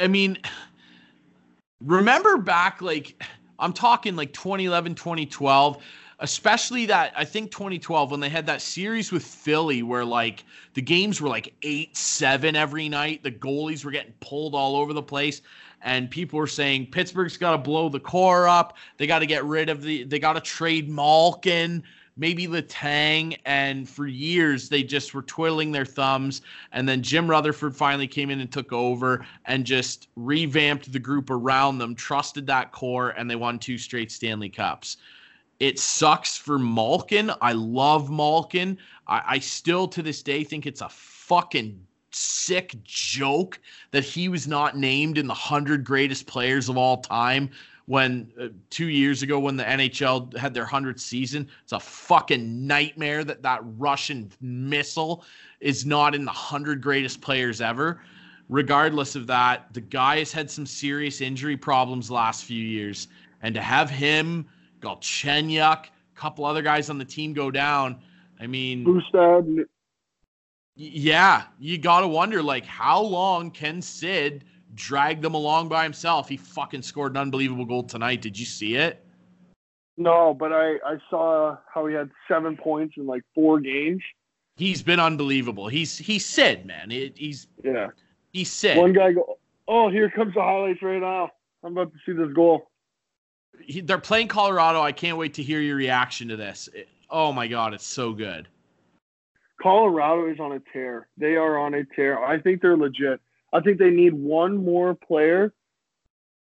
[0.00, 0.38] I mean,
[1.84, 3.22] remember back like
[3.58, 5.82] I'm talking like 2011, 2012
[6.20, 10.82] especially that I think 2012 when they had that series with Philly where like the
[10.82, 15.40] games were like 8-7 every night, the goalies were getting pulled all over the place
[15.82, 18.76] and people were saying Pittsburgh's got to blow the core up.
[18.98, 21.82] They got to get rid of the they got to trade Malkin,
[22.18, 27.74] maybe Letang and for years they just were twiddling their thumbs and then Jim Rutherford
[27.74, 32.72] finally came in and took over and just revamped the group around them, trusted that
[32.72, 34.98] core and they won two straight Stanley Cups.
[35.60, 37.30] It sucks for Malkin.
[37.42, 38.78] I love Malkin.
[39.06, 44.48] I, I still to this day think it's a fucking sick joke that he was
[44.48, 47.50] not named in the 100 greatest players of all time
[47.86, 51.46] when uh, two years ago when the NHL had their 100th season.
[51.62, 55.24] It's a fucking nightmare that that Russian missile
[55.60, 58.00] is not in the 100 greatest players ever.
[58.48, 63.08] Regardless of that, the guy has had some serious injury problems last few years.
[63.42, 64.46] And to have him
[64.80, 68.00] Galchenyuk, a couple other guys on the team go down.
[68.40, 69.64] I mean, Bustad.
[70.76, 76.28] Yeah, you got to wonder like how long can Sid drag them along by himself?
[76.28, 78.22] He fucking scored an unbelievable goal tonight.
[78.22, 79.04] Did you see it?
[79.98, 84.02] No, but I I saw how he had seven points in like four games.
[84.56, 85.68] He's been unbelievable.
[85.68, 86.90] He's he's Sid, man.
[86.90, 87.88] It, he's yeah.
[88.32, 88.78] He's Sid.
[88.78, 89.38] One guy go.
[89.68, 91.30] Oh, here comes the highlights right now.
[91.62, 92.69] I'm about to see this goal
[93.84, 94.80] they're playing Colorado.
[94.80, 96.68] I can't wait to hear your reaction to this.
[97.10, 98.48] oh my god, it's so good.
[99.60, 101.08] Colorado is on a tear.
[101.16, 102.22] They are on a tear.
[102.22, 103.20] I think they're legit.
[103.52, 105.52] I think they need one more player.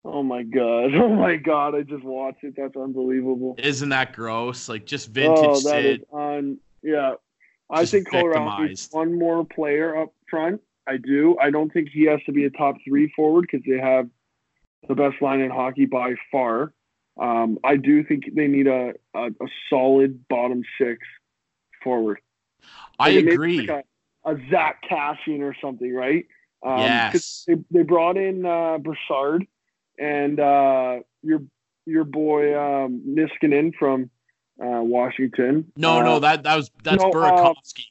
[0.04, 0.93] Oh my god!
[0.95, 1.76] Oh my god!
[1.76, 2.56] I just watched it.
[2.58, 3.56] That's unbelievable.
[3.58, 4.67] Isn't that gross?
[4.67, 6.02] Like just vintage oh, that Sid.
[6.02, 6.58] Is on.
[6.82, 7.13] Yeah,
[7.69, 10.62] I think Colorado needs one more player up front.
[10.88, 11.38] I do.
[11.39, 14.10] I don't think he has to be a top three forward because they have
[14.88, 16.74] the best line in hockey by far.
[17.19, 21.00] Um, I do think they need a, a, a solid bottom six
[21.84, 22.19] forward.
[23.00, 23.67] I agree.
[23.67, 23.86] Like
[24.26, 26.26] a, a, Zack Kassian or something, right?
[26.63, 27.43] Um, yes.
[27.47, 29.45] They, they brought in uh, Brassard
[30.00, 31.41] and uh, your
[31.86, 34.10] your boy um, Niskanen from
[34.62, 35.71] uh, Washington.
[35.76, 37.86] No, uh, no, that that was that's no, Burakovsky.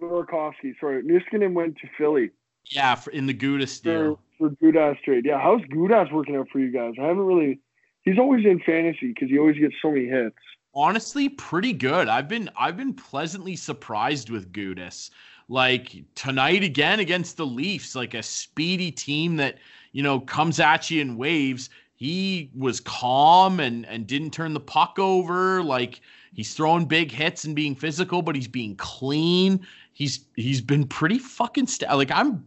[0.00, 1.02] Uh, Burakovsky, sorry.
[1.02, 2.30] Niskanen went to Philly.
[2.66, 4.18] Yeah, for, in the Gudas deal.
[4.38, 5.24] For, for Gudas trade.
[5.26, 6.94] Yeah, how's Gudas working out for you guys?
[6.98, 7.60] I haven't really.
[8.04, 10.36] He's always in fantasy because he always gets so many hits
[10.74, 12.08] honestly pretty good.
[12.08, 15.10] I've been I've been pleasantly surprised with Gudas.
[15.48, 19.58] Like tonight again against the Leafs, like a speedy team that,
[19.92, 21.70] you know, comes at you in waves.
[21.96, 25.62] He was calm and and didn't turn the puck over.
[25.62, 26.00] Like
[26.32, 29.66] he's throwing big hits and being physical, but he's being clean.
[29.92, 32.44] He's he's been pretty fucking st- like I'm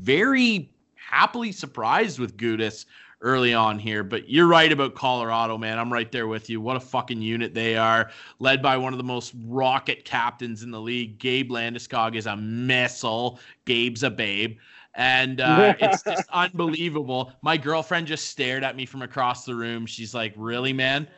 [0.00, 2.86] very happily surprised with Gudas
[3.22, 4.04] early on here.
[4.04, 5.78] But you're right about Colorado, man.
[5.78, 6.60] I'm right there with you.
[6.60, 10.70] What a fucking unit they are, led by one of the most rocket captains in
[10.70, 11.18] the league.
[11.18, 13.38] Gabe Landeskog is a missile.
[13.64, 14.58] Gabe's a babe.
[14.94, 17.32] And uh, it's just unbelievable.
[17.40, 19.86] My girlfriend just stared at me from across the room.
[19.86, 21.08] She's like, Really, man?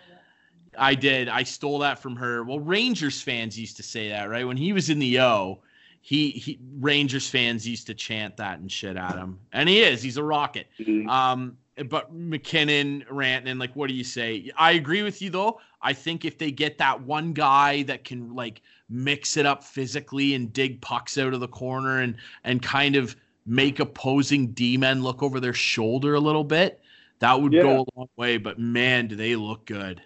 [0.77, 1.29] I did.
[1.29, 2.43] I stole that from her.
[2.45, 4.47] Well, Rangers fans used to say that, right?
[4.47, 5.61] When he was in the O,
[6.01, 9.38] he, he Rangers fans used to chant that and shit at him.
[9.53, 10.03] And he is.
[10.03, 10.67] He's a rocket.
[10.79, 11.09] Mm-hmm.
[11.09, 11.57] Um,
[11.89, 14.51] but MacKinnon, Rantanen, like, what do you say?
[14.57, 15.61] I agree with you though.
[15.83, 20.35] I think if they get that one guy that can like mix it up physically
[20.35, 25.03] and dig pucks out of the corner and and kind of make opposing D men
[25.03, 26.81] look over their shoulder a little bit,
[27.19, 27.63] that would yeah.
[27.63, 28.37] go a long way.
[28.39, 30.01] But man, do they look good?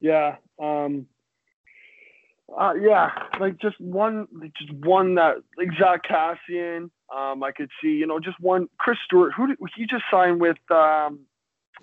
[0.00, 0.36] Yeah.
[0.58, 1.06] Um,
[2.56, 4.26] uh, yeah, like just one,
[4.58, 6.90] just one that like Zack Kassian.
[7.14, 9.32] Um, I could see, you know, just one Chris Stewart.
[9.36, 10.58] Who did he just signed with?
[10.70, 11.20] Um,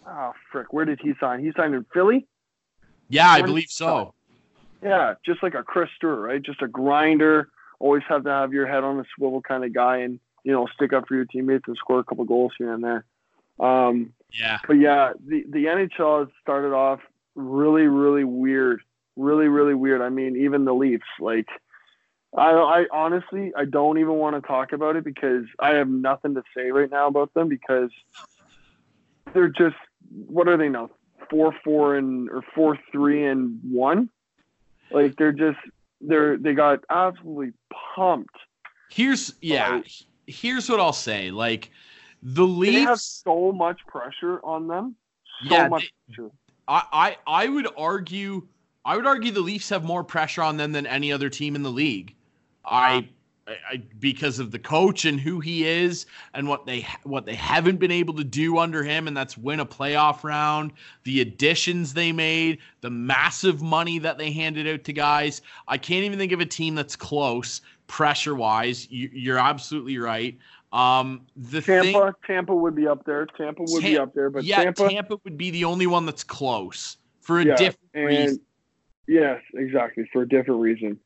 [0.08, 1.40] oh frick, where did he sign?
[1.44, 2.28] He signed in Philly.
[3.10, 4.14] Yeah, I believe so.
[4.84, 6.42] Yeah, just like a Chris Stewart, right?
[6.42, 7.50] Just a grinder.
[7.80, 10.68] Always have to have your head on a swivel kind of guy, and you know,
[10.74, 13.06] stick up for your teammates and score a couple goals here and there.
[13.60, 14.60] Um, yeah.
[14.68, 17.00] But yeah, the the NHL has started off
[17.36, 18.82] really, really weird
[19.16, 20.02] really, really weird.
[20.02, 21.48] I mean, even the Leafs, like,
[22.38, 26.36] I, I honestly, I don't even want to talk about it because I have nothing
[26.36, 27.90] to say right now about them because
[29.34, 29.76] they're just,
[30.28, 30.90] what are they now?
[31.30, 34.10] Four, four, and or four, three, and one.
[34.92, 35.58] Like they're just,
[36.02, 37.54] they're they got absolutely
[37.96, 38.36] pumped.
[38.92, 39.82] Here's yeah.
[40.28, 41.32] here's what I'll say.
[41.32, 41.72] Like
[42.22, 44.96] the Leafs they have so much pressure on them.
[45.48, 46.32] So yeah, much they, pressure.
[46.68, 48.48] I, I I would argue
[48.84, 51.64] I would argue the Leafs have more pressure on them than any other team in
[51.64, 52.15] the league.
[52.66, 53.10] I,
[53.48, 57.78] I, because of the coach and who he is and what they what they haven't
[57.78, 60.72] been able to do under him, and that's win a playoff round.
[61.04, 65.42] The additions they made, the massive money that they handed out to guys.
[65.68, 68.90] I can't even think of a team that's close pressure wise.
[68.90, 70.38] You, are absolutely right.
[70.74, 73.28] Um, the Tampa, thing, Tampa would be up there.
[73.28, 76.06] Tampa would Tam- be up there, but yeah, Tampa, Tampa would be the only one
[76.06, 78.40] that's close for a yeah, different reason
[79.08, 80.10] Yes, exactly.
[80.12, 81.00] For a different reason.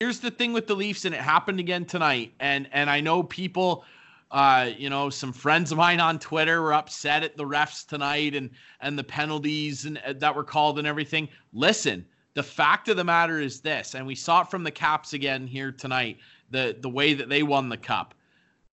[0.00, 2.32] Here's the thing with the Leafs, and it happened again tonight.
[2.40, 3.84] And and I know people,
[4.30, 8.34] uh, you know, some friends of mine on Twitter were upset at the refs tonight
[8.34, 8.48] and
[8.80, 11.28] and the penalties and uh, that were called and everything.
[11.52, 15.12] Listen, the fact of the matter is this, and we saw it from the Caps
[15.12, 16.16] again here tonight.
[16.50, 18.14] The the way that they won the cup,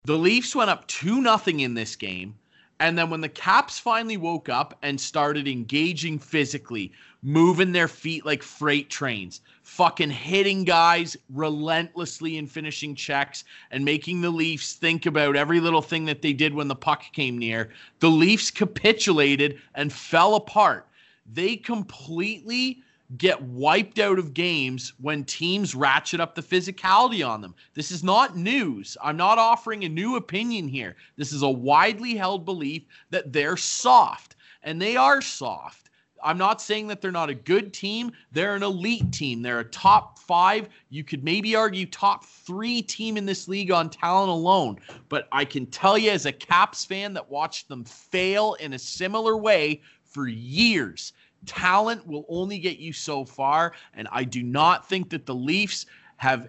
[0.02, 2.34] the Leafs went up two nothing in this game.
[2.80, 6.90] And then when the Caps finally woke up and started engaging physically,
[7.22, 14.20] moving their feet like freight trains, fucking hitting guys relentlessly and finishing checks and making
[14.20, 17.70] the Leafs think about every little thing that they did when the puck came near,
[18.00, 20.88] the Leafs capitulated and fell apart.
[21.32, 22.82] They completely
[23.18, 27.54] get wiped out of games when teams ratchet up the physicality on them.
[27.74, 28.96] This is not news.
[29.02, 30.96] I'm not offering a new opinion here.
[31.16, 35.81] This is a widely held belief that they're soft, and they are soft.
[36.22, 38.12] I'm not saying that they're not a good team.
[38.30, 39.42] They're an elite team.
[39.42, 40.68] They're a top five.
[40.88, 44.78] You could maybe argue top three team in this league on talent alone.
[45.08, 48.78] But I can tell you, as a Caps fan that watched them fail in a
[48.78, 51.12] similar way for years,
[51.46, 55.86] talent will only get you so far, and I do not think that the Leafs
[56.16, 56.48] have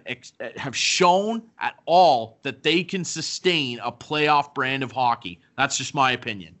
[0.56, 5.40] have shown at all that they can sustain a playoff brand of hockey.
[5.56, 6.54] That's just my opinion.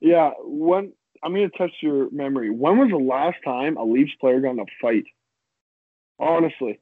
[0.00, 0.92] Yeah, when
[1.24, 2.50] I'm going to test your memory.
[2.50, 5.04] When was the last time a Leafs player got in a fight?
[6.18, 6.78] Honestly.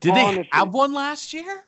[0.00, 0.42] Did Honestly.
[0.42, 1.64] they have one last year?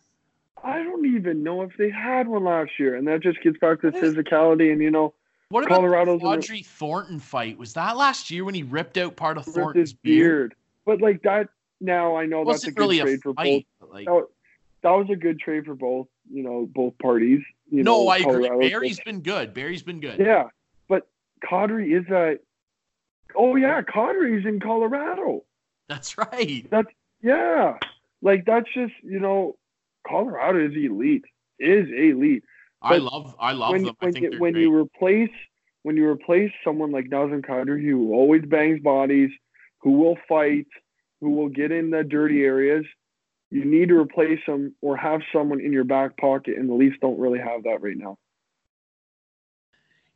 [0.62, 3.81] I don't even know if they had one last year, and that just gets back
[3.81, 5.14] to physicality and you know.
[5.51, 7.57] What about Colorado's the Kadri Thornton fight?
[7.57, 10.51] Was that last year when he ripped out part of Thornton's beard?
[10.51, 10.55] beard?
[10.85, 11.49] But like that,
[11.81, 13.90] now I know that's a good really trade a for fight, both.
[13.90, 14.27] Like, that,
[14.83, 16.09] that, was a good trade for both.
[16.31, 17.40] You know, both parties.
[17.71, 18.68] You no, know, I agree.
[18.68, 19.55] Barrie's been good.
[19.55, 20.18] Barrie's been good.
[20.18, 20.49] Yeah,
[21.40, 22.38] Kadri is a.
[23.35, 25.44] Oh yeah, Kadri's in Colorado.
[25.88, 26.66] That's right.
[26.70, 26.88] That's
[27.22, 27.79] yeah.
[28.22, 29.57] Like that's just you know,
[30.07, 31.24] Colorado is elite.
[31.59, 32.44] Is elite.
[32.81, 33.96] But I love I love when, them.
[33.98, 35.31] When, you, when you replace
[35.83, 39.31] when you replace someone like Nazem Kadri who always bangs bodies,
[39.79, 40.66] who will fight,
[41.20, 42.85] who will get in the dirty areas,
[43.51, 46.96] you need to replace them or have someone in your back pocket, and the Leafs
[47.01, 48.18] don't really have that right now.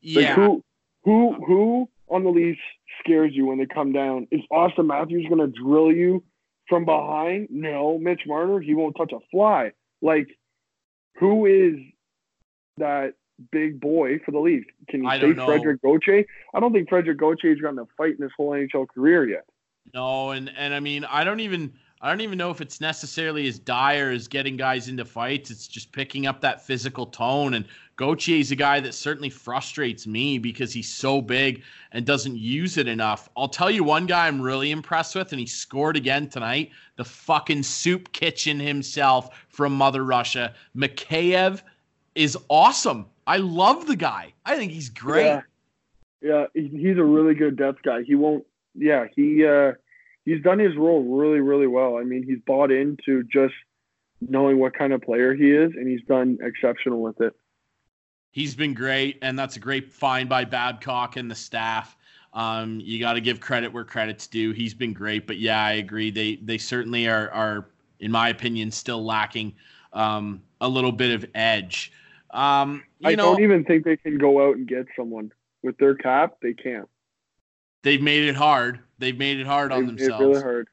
[0.01, 0.21] Yeah.
[0.21, 0.65] Like who
[1.05, 2.61] who who on the Leafs
[3.01, 4.29] scares you when they come down?
[4.31, 6.23] Is Auston Matthews going to drill you
[6.69, 7.49] from behind?
[7.51, 9.73] No, Mitch Marner, he won't touch a fly.
[10.01, 10.29] Like,
[11.19, 11.77] who is
[12.77, 13.15] that
[13.51, 14.67] big boy for the Leafs?
[14.89, 16.25] Can you I say Frederik Gauthier?
[16.55, 19.45] I don't think Frederik Gauthier has gotten a fight in his whole NHL career yet.
[19.95, 23.47] No, and and I mean, I don't even I don't even know if it's necessarily
[23.47, 25.51] as dire as getting guys into fights.
[25.51, 27.55] It's just picking up that physical tone.
[27.55, 27.65] And
[28.03, 31.63] Gauthier is a guy that certainly frustrates me because he's so big
[31.93, 33.29] and doesn't use it enough.
[33.37, 36.73] I'll tell you one guy I'm really impressed with, and he scored again tonight.
[36.97, 40.53] The fucking soup kitchen himself from Mother Russia.
[40.77, 41.63] Mikheyev
[42.17, 43.07] is awesome.
[43.29, 44.33] I love the guy.
[44.45, 45.27] I think he's great.
[45.27, 45.43] Yeah,
[46.21, 48.03] yeah he's a really good depth guy.
[48.03, 48.45] He won't.
[48.75, 49.47] Yeah, he.
[49.47, 49.75] uh
[50.25, 51.99] he's done his role really, really well.
[51.99, 53.55] I mean, he's bought into just
[54.21, 57.35] knowing what kind of player he is, and he's done exceptional with it.
[58.33, 61.97] He's been great, and that's a great find by Babcock and the staff.
[62.33, 64.53] Um, you got to give credit where credit's due.
[64.53, 66.11] He's been great, but yeah, I agree.
[66.11, 67.69] They they certainly are are,
[68.01, 69.55] in my opinion, still lacking
[69.93, 71.93] um, a little bit of edge.
[72.31, 75.31] Um, I know, don't even think they can go out and get someone
[75.63, 76.39] with their cap.
[76.41, 76.89] They can't.
[77.83, 78.81] They've made it hard.
[78.99, 80.21] They've made it hard on themselves.
[80.21, 80.69] really hard.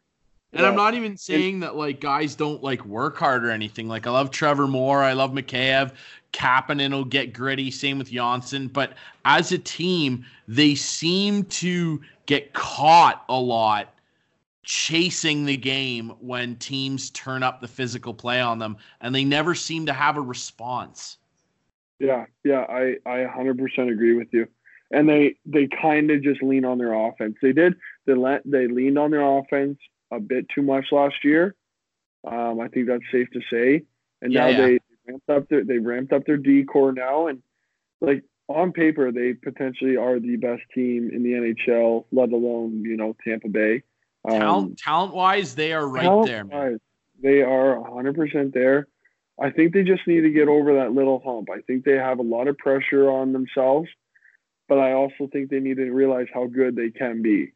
[0.52, 0.70] And yeah.
[0.70, 3.88] I'm not even saying that like guys don't like work hard or anything.
[3.88, 5.92] Like I love Trevor Moore, I love Mikheyev,
[6.34, 7.72] Kapanen will get gritty.
[7.72, 8.68] Same with Johnsson.
[8.68, 8.94] But
[9.26, 13.94] as a team, they seem to get caught a lot
[14.64, 19.56] chasing the game when teams turn up the physical play on them, and they never
[19.56, 21.18] seem to have a response.
[22.00, 24.48] Yeah, yeah, I I 100% agree with you
[24.92, 27.36] and they they kind of just lean on their offense.
[27.42, 29.78] They did they let they leaned on their offense
[30.12, 31.56] a bit too much last year.
[32.26, 33.84] Um, I think that's safe to say.
[34.22, 34.58] And yeah, now yeah.
[34.58, 37.42] they ramped up their they ramped up their D core now, and
[38.02, 42.98] like on paper they potentially are the best team in the NHL, let alone you
[42.98, 43.84] know Tampa Bay.
[44.30, 46.44] Um, talent talent wise, they are right there.
[46.46, 46.80] Man.
[47.22, 48.88] They are 100 percent there.
[49.42, 51.50] I think they just need to get over that little hump.
[51.50, 53.88] I think they have a lot of pressure on themselves
[54.70, 57.52] but I also think they need to realize how good they can be.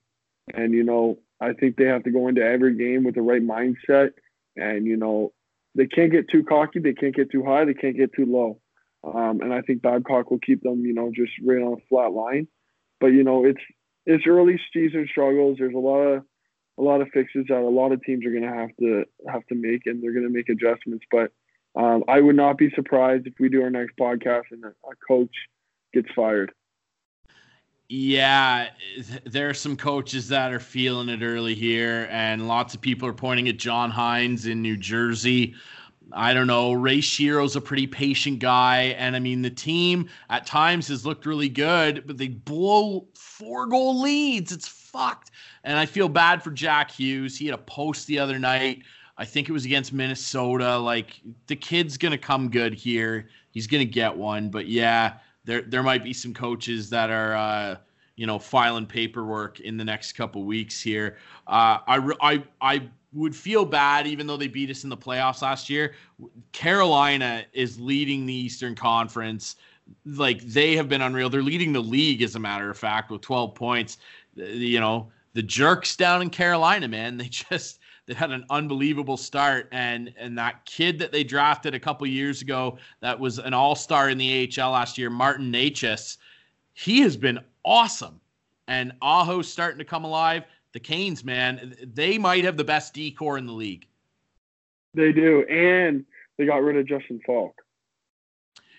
[0.53, 3.41] And, you know, I think they have to go into every game with the right
[3.41, 4.09] mindset.
[4.57, 5.31] And, you know,
[5.75, 8.59] they can't get too cocky, they can't get too high, they can't get too low.
[9.03, 12.13] Um, and I think Babcock will keep them, you know, just right on a flat
[12.13, 12.47] line.
[12.99, 13.61] But, you know, it's
[14.05, 15.57] it's early season struggles.
[15.59, 16.23] There's a lot of
[16.79, 19.45] a lot of fixes that a lot of teams are going to have to have
[19.47, 21.05] to make, and they're going to make adjustments.
[21.11, 21.31] But
[21.75, 24.95] um, I would not be surprised if we do our next podcast and a, a
[25.07, 25.35] coach
[25.93, 26.51] gets fired.
[27.95, 28.69] Yeah,
[29.23, 33.13] there are some coaches that are feeling it early here, and lots of people are
[33.13, 35.53] pointing at John Hynes in New Jersey.
[36.11, 36.73] I don't know.
[36.73, 38.95] Ray Shero's a pretty patient guy.
[38.97, 43.67] And I mean, the team at times has looked really good, but they blow four
[43.67, 44.51] goal leads.
[44.51, 45.29] It's fucked.
[45.63, 47.37] And I feel bad for Jack Hughes.
[47.37, 48.81] He had a post the other night.
[49.19, 50.79] I think it was against Minnesota.
[50.79, 53.29] Like, the kid's going to come good here.
[53.51, 54.49] He's going to get one.
[54.49, 57.75] But yeah, there there might be some coaches that are uh,
[58.15, 61.17] you know filing paperwork in the next couple weeks here.
[61.47, 65.41] Uh, I I I would feel bad even though they beat us in the playoffs
[65.41, 65.93] last year.
[66.51, 69.55] Carolina is leading the Eastern Conference.
[70.05, 71.29] Like they have been unreal.
[71.29, 73.97] They're leading the league, as a matter of fact, with 12 points.
[74.35, 79.69] You know, the jerks down in Carolina, man, they just they had an unbelievable start
[79.71, 84.09] and and that kid that they drafted a couple years ago that was an all-star
[84.09, 86.17] in the AHL last year Martin Necas
[86.73, 88.19] he has been awesome
[88.67, 90.43] and Aho's starting to come alive.
[90.73, 93.85] The Canes, man, they might have the best decor in the league.
[94.93, 96.05] They do, and
[96.37, 97.61] they got rid of Justin Faulk.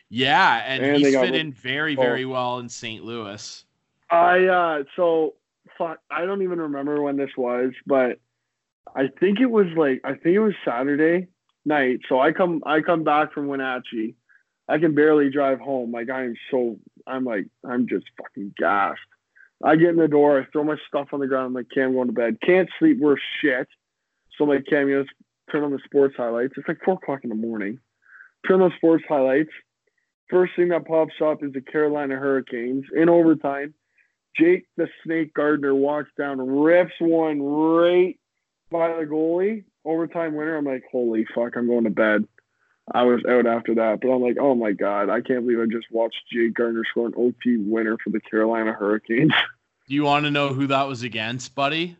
[0.09, 3.05] Yeah, and, and he's fit in very, very well in St.
[3.05, 3.65] Louis.
[4.11, 5.35] I uh so
[5.77, 8.21] fuck I don't even remember when this was, but
[8.95, 11.29] I think it was like I think it was Saturday
[11.65, 12.01] night.
[12.09, 14.15] So I come I come back from Wenatchee.
[14.69, 15.93] I can barely drive home.
[15.93, 19.01] Like I am so I'm like I'm just fucking gassed.
[19.63, 21.89] I get in the door, I throw my stuff on the ground, I'm like, Cam,
[21.89, 22.39] I'm going to bed.
[22.45, 23.67] Can't sleep worth shit.
[24.37, 25.05] So I'm like, Cam, you know,
[25.51, 26.55] turn on the sports highlights.
[26.57, 27.79] It's like four o'clock in the morning.
[28.47, 29.51] Turn on the sports highlights.
[30.29, 33.75] First thing that pops up is the Carolina Hurricanes in overtime.
[34.37, 38.19] Jake the Snake Gardiner walks down, rips one right
[38.75, 40.57] by the goalie, overtime winner.
[40.57, 42.27] I'm like, holy fuck, I'm going to bed.
[42.93, 45.67] I was out after that, but I'm like, oh my god, I can't believe I
[45.73, 49.33] just watched Jake Gardiner score an OT winner for the Carolina Hurricanes.
[49.89, 51.97] Do you want to know who that was against, buddy?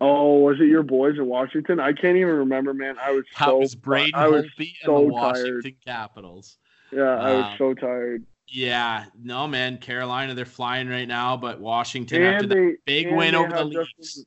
[0.00, 1.80] Oh, was it your boys in Washington?
[1.80, 2.96] I can't even remember, man.
[3.02, 5.76] I was that so was Braden I was Holtby so and the Washington tired.
[5.84, 6.56] Capitals.
[6.92, 8.24] Yeah, I was um, so tired.
[8.46, 9.78] Yeah, no, man.
[9.78, 13.64] Carolina, they're flying right now, but Washington and after they, the big win over the
[13.64, 14.24] Leafs.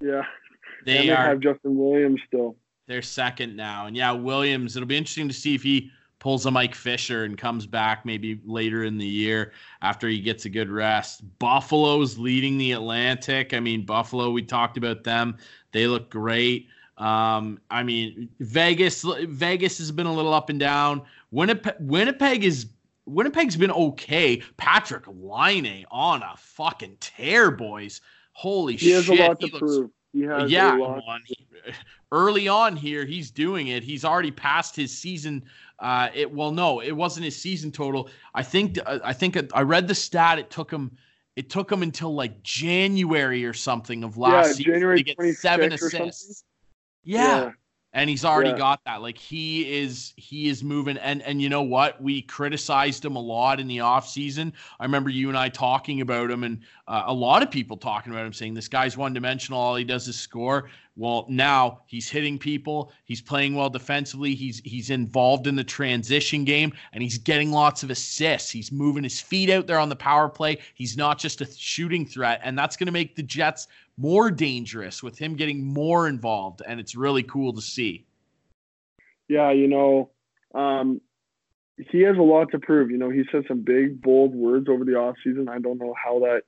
[0.00, 0.24] Yeah,
[0.84, 2.56] they, they are, have Justin Williams still.
[2.86, 4.76] They're second now, and yeah, Williams.
[4.76, 8.40] It'll be interesting to see if he pulls a Mike Fisher and comes back maybe
[8.44, 9.52] later in the year
[9.82, 11.22] after he gets a good rest.
[11.40, 13.54] Buffalo's leading the Atlantic.
[13.54, 14.30] I mean, Buffalo.
[14.30, 15.36] We talked about them.
[15.72, 16.68] They look great.
[16.98, 19.04] Um, I mean, Vegas.
[19.22, 21.02] Vegas has been a little up and down.
[21.30, 21.74] Winnipeg.
[21.80, 22.66] Winnipeg is
[23.06, 24.42] Winnipeg's been okay.
[24.58, 28.00] Patrik Laine on a fucking tear, boys.
[28.32, 28.86] Holy he shit.
[28.86, 29.90] He has a lot to looks, prove.
[30.12, 31.22] He has yeah, on,
[32.12, 33.82] early on here, he's doing it.
[33.82, 35.44] He's already passed his season.
[35.78, 38.10] Uh, it well, no, it wasn't his season total.
[38.34, 40.38] I think uh, I think I read the stat.
[40.38, 40.96] It took him.
[41.34, 45.34] It took him until like January or something of last yeah, season January to get
[45.36, 46.44] seven assists.
[47.04, 47.44] Yeah.
[47.44, 47.50] yeah
[47.92, 48.58] and he's already yeah.
[48.58, 49.02] got that.
[49.02, 50.96] Like he is he is moving.
[50.98, 52.02] And and you know what?
[52.02, 56.00] We criticized him a lot in the off season i remember you and i talking
[56.00, 59.12] about him and uh, a lot of people talking about him saying this guy's one
[59.12, 64.34] dimensional all he does is score well now he's hitting people he's playing well defensively
[64.34, 69.02] he's he's involved in the transition game and he's getting lots of assists he's moving
[69.02, 72.58] his feet out there on the power play he's not just a shooting threat and
[72.58, 76.96] that's going to make the jets more dangerous with him getting more involved, and it's
[76.96, 78.04] really cool to see.
[79.28, 80.10] Yeah, you know,
[80.54, 81.00] um,
[81.90, 82.90] he has a lot to prove.
[82.90, 85.48] You know, he said some big, bold words over the offseason.
[85.48, 86.42] I don't know how that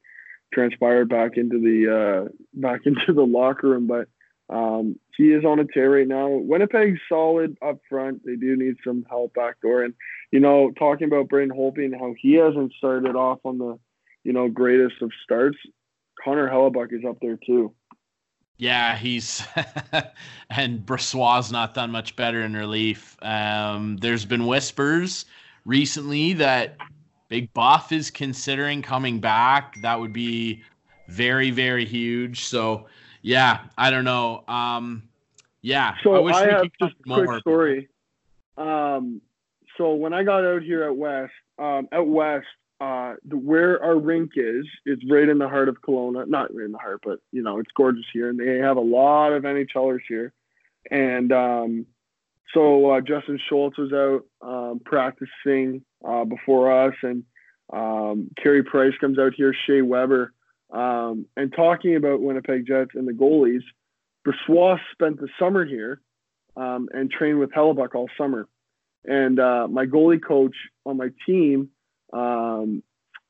[0.52, 4.08] transpired back into the uh, back into the locker room, but
[4.48, 6.28] um, he is on a tear right now.
[6.28, 8.24] Winnipeg's solid up front.
[8.24, 9.82] They do need some help back door.
[9.82, 9.94] And,
[10.30, 13.78] you know, talking about Braden Holtby and how he hasn't started off on the,
[14.22, 15.56] you know, greatest of starts.
[16.22, 17.72] Connor Hellebuyck is up there too.
[18.56, 19.44] Yeah, he's
[20.50, 23.16] and Brossoit's not done much better in relief.
[23.22, 25.24] Um, there's been whispers
[25.64, 26.76] recently that
[27.28, 29.80] Big Buff is considering coming back.
[29.82, 30.62] That would be
[31.08, 32.44] very, very huge.
[32.44, 32.86] So,
[33.24, 34.44] yeah, I don't know.
[34.46, 35.04] Um,
[35.62, 37.88] yeah, so I wish I we have could just a quick story.
[38.58, 39.22] Um,
[39.78, 42.46] so when I got out here at West, um, out West,
[42.82, 46.28] uh, the, where our rink is, it's right in the heart of Kelowna.
[46.28, 48.80] Not right in the heart, but you know, it's gorgeous here, and they have a
[48.80, 50.34] lot of NHLers here.
[50.90, 51.86] And um,
[52.52, 57.24] so uh, Justin Schultz was out um, practicing uh, before us, and
[57.72, 60.33] um, Carey Price comes out here, Shea Weber,
[60.74, 63.62] um, and talking about Winnipeg Jets and the goalies.
[64.26, 66.00] Brossoit spent the summer here
[66.56, 68.48] um, and trained with Hellebuyck all summer.
[69.04, 71.68] And uh, my goalie coach on my team
[72.12, 72.82] um,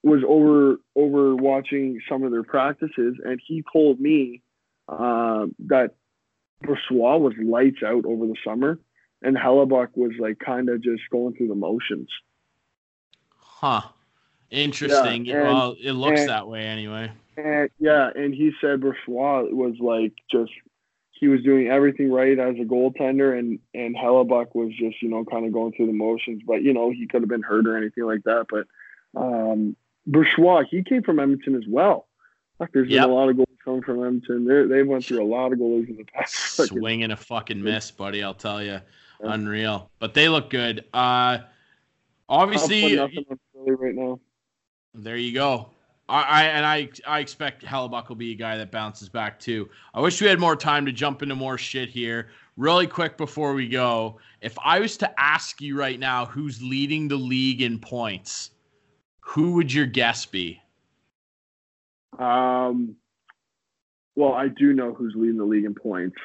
[0.02, 4.42] was over over watching some of their practices, and he told me
[4.88, 5.94] um, that
[6.64, 8.78] Brossoit was lights out over the summer,
[9.20, 12.08] and Hellebuyck was like kind of just going through the motions.
[13.36, 13.82] Huh.
[14.50, 15.24] Interesting.
[15.24, 17.10] Yeah, and, well, it looks and, that way anyway.
[17.36, 20.52] And yeah, and he said Brossoit was like just
[21.12, 25.24] he was doing everything right as a goaltender, and and Hellebuyck was just you know
[25.24, 26.42] kind of going through the motions.
[26.46, 28.46] But you know he could have been hurt or anything like that.
[28.50, 28.66] But
[29.20, 29.76] um,
[30.08, 32.06] Brossoit, he came from Edmonton as well.
[32.60, 33.04] Like, there's yep.
[33.04, 34.46] been a lot of goals coming from Edmonton.
[34.46, 36.34] They they went through a lot of goalies in the past.
[36.68, 38.22] Swinging a fucking miss, buddy.
[38.22, 38.80] I'll tell you, yeah.
[39.22, 39.90] unreal.
[39.98, 40.84] But they look good.
[40.92, 41.38] Uh,
[42.28, 44.20] obviously, right now.
[44.94, 45.70] There you go.
[46.08, 49.68] I, I, and I I expect Hellebuyck will be a guy that bounces back too.
[49.94, 52.28] I wish we had more time to jump into more shit here.
[52.56, 57.08] Really quick before we go, if I was to ask you right now who's leading
[57.08, 58.50] the league in points,
[59.20, 60.60] who would your guess be?
[62.18, 62.96] Um,
[64.14, 66.16] well, I do know who's leading the league in points.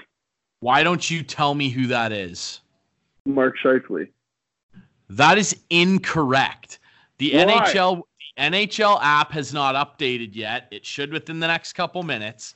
[0.59, 2.61] Why don't you tell me who that is?
[3.25, 4.09] Mark Scheifele.
[5.09, 6.79] That is incorrect.
[7.17, 7.45] The Why?
[7.45, 8.03] NHL
[8.39, 10.67] NHL app has not updated yet.
[10.71, 12.55] It should within the next couple minutes.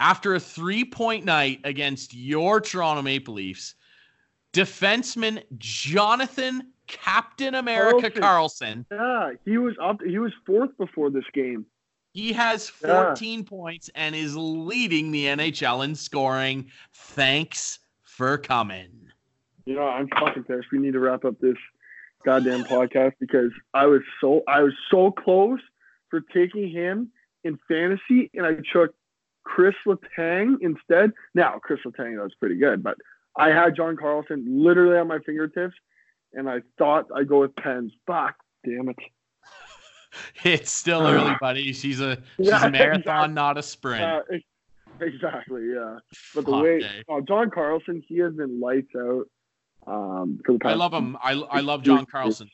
[0.00, 3.74] After a three-point night against your Toronto Maple Leafs,
[4.52, 10.00] defenseman Jonathan Captain America Carlson, Yeah, he was up.
[10.02, 11.66] He was fourth before this game.
[12.12, 13.06] he has Yeah.
[13.06, 16.70] 14 points and is leading the NHL in scoring.
[16.92, 18.90] Thanks for coming.
[19.66, 20.70] You know, I'm fucking pissed.
[20.70, 21.56] We need to wrap up this
[22.24, 25.60] goddamn podcast because I was so I was so close
[26.10, 27.10] for taking him
[27.44, 28.94] in fantasy, and I took
[29.44, 31.12] Chris Letang instead.
[31.34, 32.96] Now, Chris Letang that was pretty good, but
[33.36, 35.74] I had John Carlson literally on my fingertips,
[36.32, 37.92] and I thought I'd go with Pens.
[38.06, 38.96] Fuck, damn it.
[40.44, 41.72] It's still early, buddy.
[41.72, 43.34] She's a she's Yeah, a marathon, exactly.
[43.34, 44.04] not a sprint.
[44.04, 44.20] Uh,
[45.00, 45.98] exactly, yeah.
[46.36, 49.24] But the Fuck, way oh, John Carlson, he has been lights out
[49.86, 50.72] um, for the past.
[50.72, 51.16] I love him.
[51.22, 52.50] I, I love John Carlson.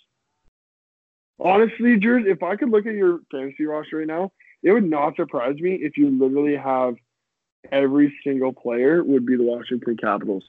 [1.39, 5.17] Honestly, Drew, if I could look at your fantasy roster right now, it would not
[5.17, 6.97] surprise me if you literally have
[7.73, 10.45] every single player would be the Washington Capitals.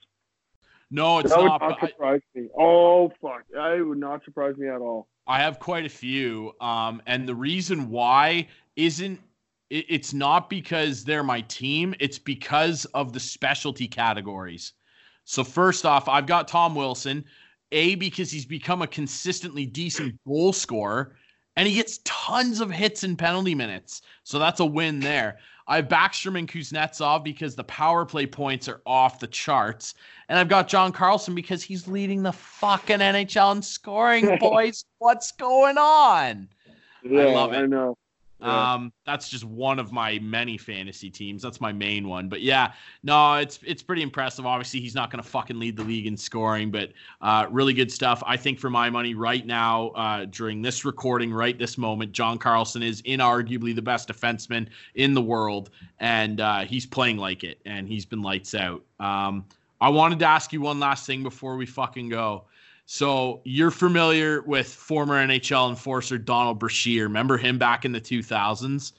[0.90, 1.62] No, it's that would not.
[1.62, 2.50] not but I, surprise me.
[2.58, 5.08] Oh fuck, it would not surprise me at all.
[5.26, 6.52] I have quite a few.
[6.60, 9.22] Um, and the reason why isn't
[9.70, 11.96] it, it's not because they're my team.
[12.00, 14.74] It's because of the specialty categories.
[15.26, 17.26] So first off, I've got Tom Wilson.
[17.72, 21.16] A because he's become a consistently decent goal scorer,
[21.56, 24.02] and he gets tons of hits and penalty minutes.
[24.24, 25.40] So that's a win there.
[25.68, 29.94] I have Backstrom and Kuznetsov because the power play points are off the charts.
[30.28, 34.84] And I've got John Carlson because he's leading the fucking NHL in scoring, boys.
[34.98, 36.50] What's going on?
[37.04, 37.58] Yeah, love it.
[37.58, 37.98] I know.
[38.42, 38.74] Yeah.
[38.74, 41.42] Um, that's just one of my many fantasy teams.
[41.42, 42.28] That's my main one.
[42.28, 42.74] But yeah,
[43.04, 44.46] no, it's it's pretty impressive.
[44.46, 47.92] Obviously, he's not going to fucking lead the league in scoring, but uh, really good
[47.92, 48.24] stuff.
[48.26, 52.38] I think for my money right now, uh, during this recording, right this moment, John
[52.38, 55.70] Carlson is inarguably the best defenseman in the world,
[56.00, 58.84] and uh, he's playing like it, and he's been lights out.
[59.00, 59.46] Um,
[59.80, 62.46] I wanted to ask you one last thing before we fucking go.
[62.94, 67.04] So you're familiar with former NHL enforcer Donald Brashear.
[67.04, 68.92] Remember him back in the 2000s?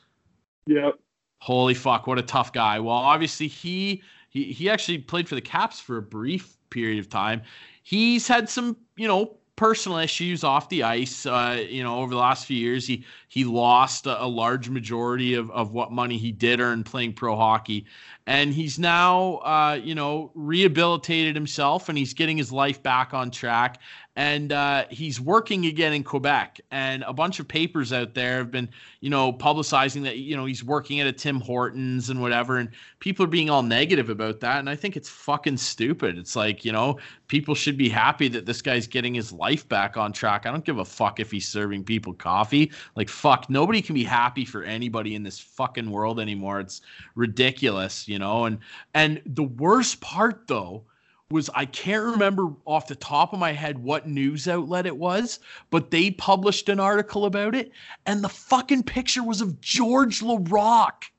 [0.67, 0.99] Yep.
[1.41, 2.81] Holy fuck, what a tough guy.
[2.81, 7.11] Well, obviously he he he actually played for the Caps for a brief period of
[7.11, 7.43] time.
[7.83, 11.27] He's had some, you know, personal issues off the ice.
[11.27, 15.35] Uh, you know, over the last few years, he he lost a, a large majority
[15.35, 17.85] of of what money he did earn playing pro hockey,
[18.27, 23.31] and he's now, uh, you know, rehabilitated himself and he's getting his life back on
[23.31, 23.81] track.
[24.15, 28.51] And uh, he's working again in Quebec, and a bunch of papers out there have
[28.51, 28.69] been,
[29.01, 32.69] you know, publicizing that you know he's working at a Tim Hortons and whatever, and
[32.99, 34.59] people are being all negative about that.
[34.59, 36.19] And I think it's fucking stupid.
[36.19, 36.99] It's like you know,
[37.29, 40.45] people should be happy that this guy's getting his life back on track.
[40.45, 42.71] I don't give a fuck if he's serving people coffee.
[42.97, 46.61] Like fuck, nobody can be happy for anybody in this fucking world anymore.
[46.61, 46.83] It's
[47.15, 48.45] ridiculous, you know.
[48.45, 48.59] And
[48.93, 50.85] and the worst part though
[51.33, 55.41] was I can't remember off the top of my head what news outlet it was,
[55.71, 57.73] but they published an article about it,
[58.07, 61.11] and the fucking picture was of George Laraque.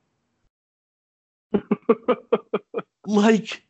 [3.07, 3.64] like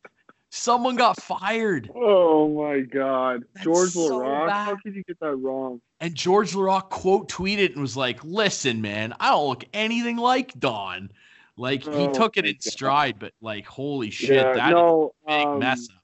[0.50, 1.90] someone got fired.
[1.96, 4.50] Oh my God, That's George so Laraque.
[4.50, 5.82] How could you get that wrong?
[6.00, 10.60] And George Laraque quote tweeted and was like, listen, man, I don't look anything like
[10.60, 11.10] Don.
[11.56, 12.64] Like he Oh took it in God.
[12.64, 16.03] stride, but like holy shit, yeah, that is no, a big um, mess up.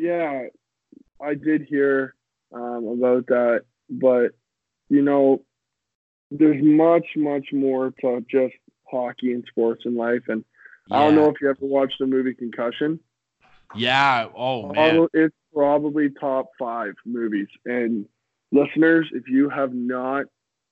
[0.00, 0.44] Yeah,
[1.22, 2.14] I did hear
[2.54, 4.30] um, about that, but
[4.88, 5.42] you know,
[6.30, 8.54] there's much, much more to just
[8.90, 10.22] hockey and sports in life.
[10.28, 10.44] And
[10.90, 12.98] I don't know if you ever watched the movie Concussion.
[13.76, 14.28] Yeah.
[14.34, 15.06] Oh man.
[15.12, 17.48] It's probably top five movies.
[17.64, 18.06] And
[18.52, 20.26] listeners, if you have not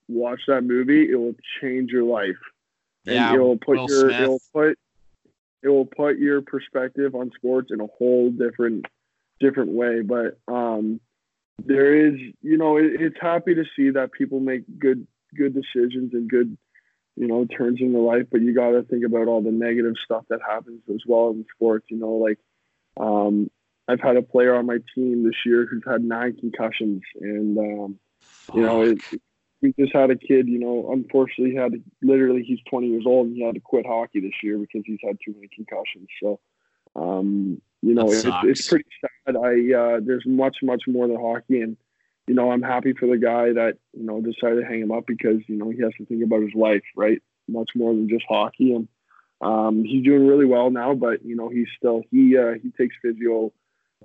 [0.09, 2.41] watched that movie, it will change your life.
[3.07, 3.35] And Yeah.
[3.35, 4.20] it will put Will your Smith.
[4.20, 4.79] it will put
[5.62, 8.87] it will put your perspective on sports in a whole different
[9.41, 10.03] different way.
[10.03, 11.01] But um
[11.64, 16.14] there is you know, it, it's happy to see that people make good good decisions
[16.14, 16.57] and good
[17.18, 19.95] you know turns in their life but you got to think about all the negative
[20.05, 22.39] stuff that happens as well in sports you know like
[22.99, 23.51] um
[23.89, 27.99] i've had a player on my team this year who's had nine concussions and um
[28.55, 28.99] you know it,
[29.61, 33.26] we just had a kid you know unfortunately had to, literally he's 20 years old
[33.26, 36.39] and he had to quit hockey this year because he's had too many concussions so
[37.01, 41.61] um you know it's, it's pretty sad i uh there's much much more than hockey
[41.61, 41.76] and
[42.26, 45.05] you know i'm happy for the guy that you know decided to hang him up
[45.07, 48.24] because you know he has to think about his life right much more than just
[48.28, 48.74] hockey.
[48.74, 48.88] And
[49.40, 52.96] um, he's doing really well now, but you know, he's still he uh, he takes
[53.03, 53.53] physio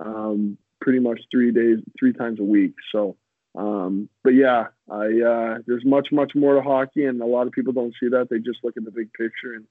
[0.00, 2.74] um, pretty much three days, three times a week.
[2.90, 3.16] So,
[3.54, 7.52] um, but yeah, I uh, there's much much more to hockey, and a lot of
[7.52, 8.28] people don't see that.
[8.30, 9.66] They just look at the big picture, and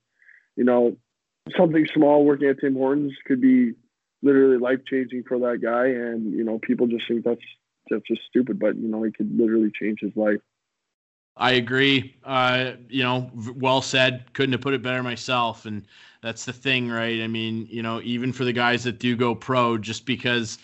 [0.55, 0.95] you know,
[1.57, 3.73] something small working at Tim Hortons could be
[4.21, 7.41] literally life changing for that guy, and you know, people just think that's
[7.89, 10.39] that's just stupid, but you know, it could literally change his life.
[11.35, 12.15] I agree.
[12.23, 14.31] Uh, you know, well said.
[14.33, 15.65] Couldn't have put it better myself.
[15.65, 15.85] And
[16.21, 17.21] that's the thing, right?
[17.21, 20.59] I mean, you know, even for the guys that do go pro, just because,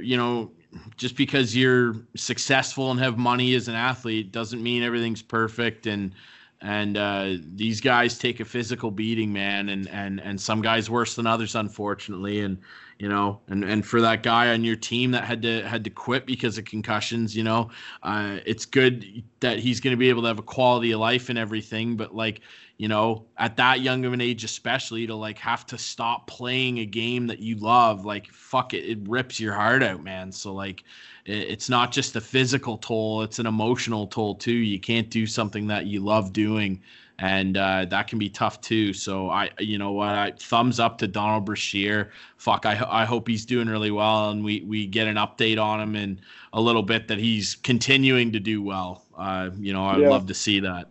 [0.00, 0.50] you know,
[0.96, 5.86] just because you're successful and have money as an athlete doesn't mean everything's perfect.
[5.86, 6.12] And
[6.60, 11.14] and uh, these guys take a physical beating, man, and and and some guys worse
[11.14, 12.40] than others, unfortunately.
[12.40, 12.58] And
[12.98, 15.90] you know, and and for that guy on your team that had to had to
[15.90, 17.70] quit because of concussions, you know,
[18.02, 21.28] uh, it's good that he's going to be able to have a quality of life
[21.28, 21.96] and everything.
[21.96, 22.40] But like,
[22.76, 26.78] you know, at that young of an age, especially to like have to stop playing
[26.78, 30.32] a game that you love, like fuck it, it rips your heart out, man.
[30.32, 30.82] So like,
[31.24, 34.50] it's not just a physical toll; it's an emotional toll too.
[34.52, 36.82] You can't do something that you love doing
[37.18, 38.92] and uh, that can be tough too.
[38.92, 42.10] So I, you know what, I, thumbs up to Donald Brashear.
[42.36, 45.80] Fuck, I, I hope he's doing really well, and we we get an update on
[45.80, 46.20] him in
[46.52, 49.04] a little bit that he's continuing to do well.
[49.16, 50.08] Uh, you know, I'd yeah.
[50.08, 50.90] love to see that.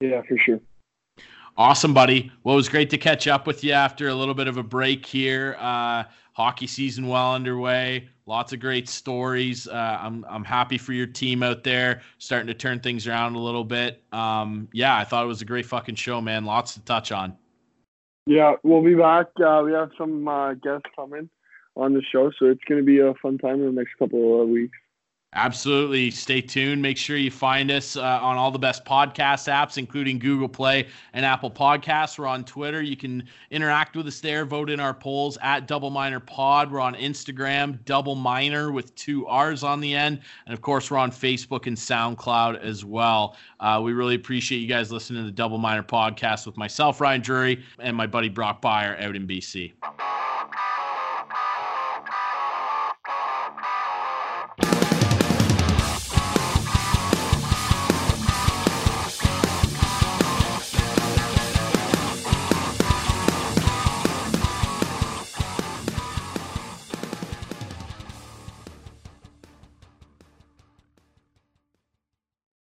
[0.00, 0.60] Yeah, for sure.
[1.56, 2.30] Awesome, buddy.
[2.44, 4.62] Well, it was great to catch up with you after a little bit of a
[4.62, 5.56] break here.
[5.58, 6.04] Uh,
[6.34, 8.08] hockey season well underway.
[8.28, 9.66] Lots of great stories.
[9.66, 13.38] Uh, I'm I'm happy for your team out there, starting to turn things around a
[13.38, 14.02] little bit.
[14.12, 16.44] Um, yeah, I thought it was a great fucking show, man.
[16.44, 17.34] Lots to touch on.
[18.26, 19.28] Yeah, we'll be back.
[19.42, 21.30] Uh, we have some uh, guests coming
[21.74, 24.42] on the show, so it's going to be a fun time in the next couple
[24.42, 24.76] of weeks.
[25.34, 26.10] Absolutely.
[26.10, 26.80] Stay tuned.
[26.80, 30.88] Make sure you find us uh, on all the best podcast apps, including Google Play
[31.12, 32.18] and Apple Podcasts.
[32.18, 32.80] We're on Twitter.
[32.80, 34.46] You can interact with us there.
[34.46, 36.72] Vote in our polls at Double Minor Pod.
[36.72, 40.20] We're on Instagram, Double Minor with two R's on the end.
[40.46, 43.36] And of course, we're on Facebook and SoundCloud as well.
[43.60, 47.20] Uh, we really appreciate you guys listening to the Double Minor Podcast with myself, Ryan
[47.20, 49.74] Drury, and my buddy Brock Byer out in BC.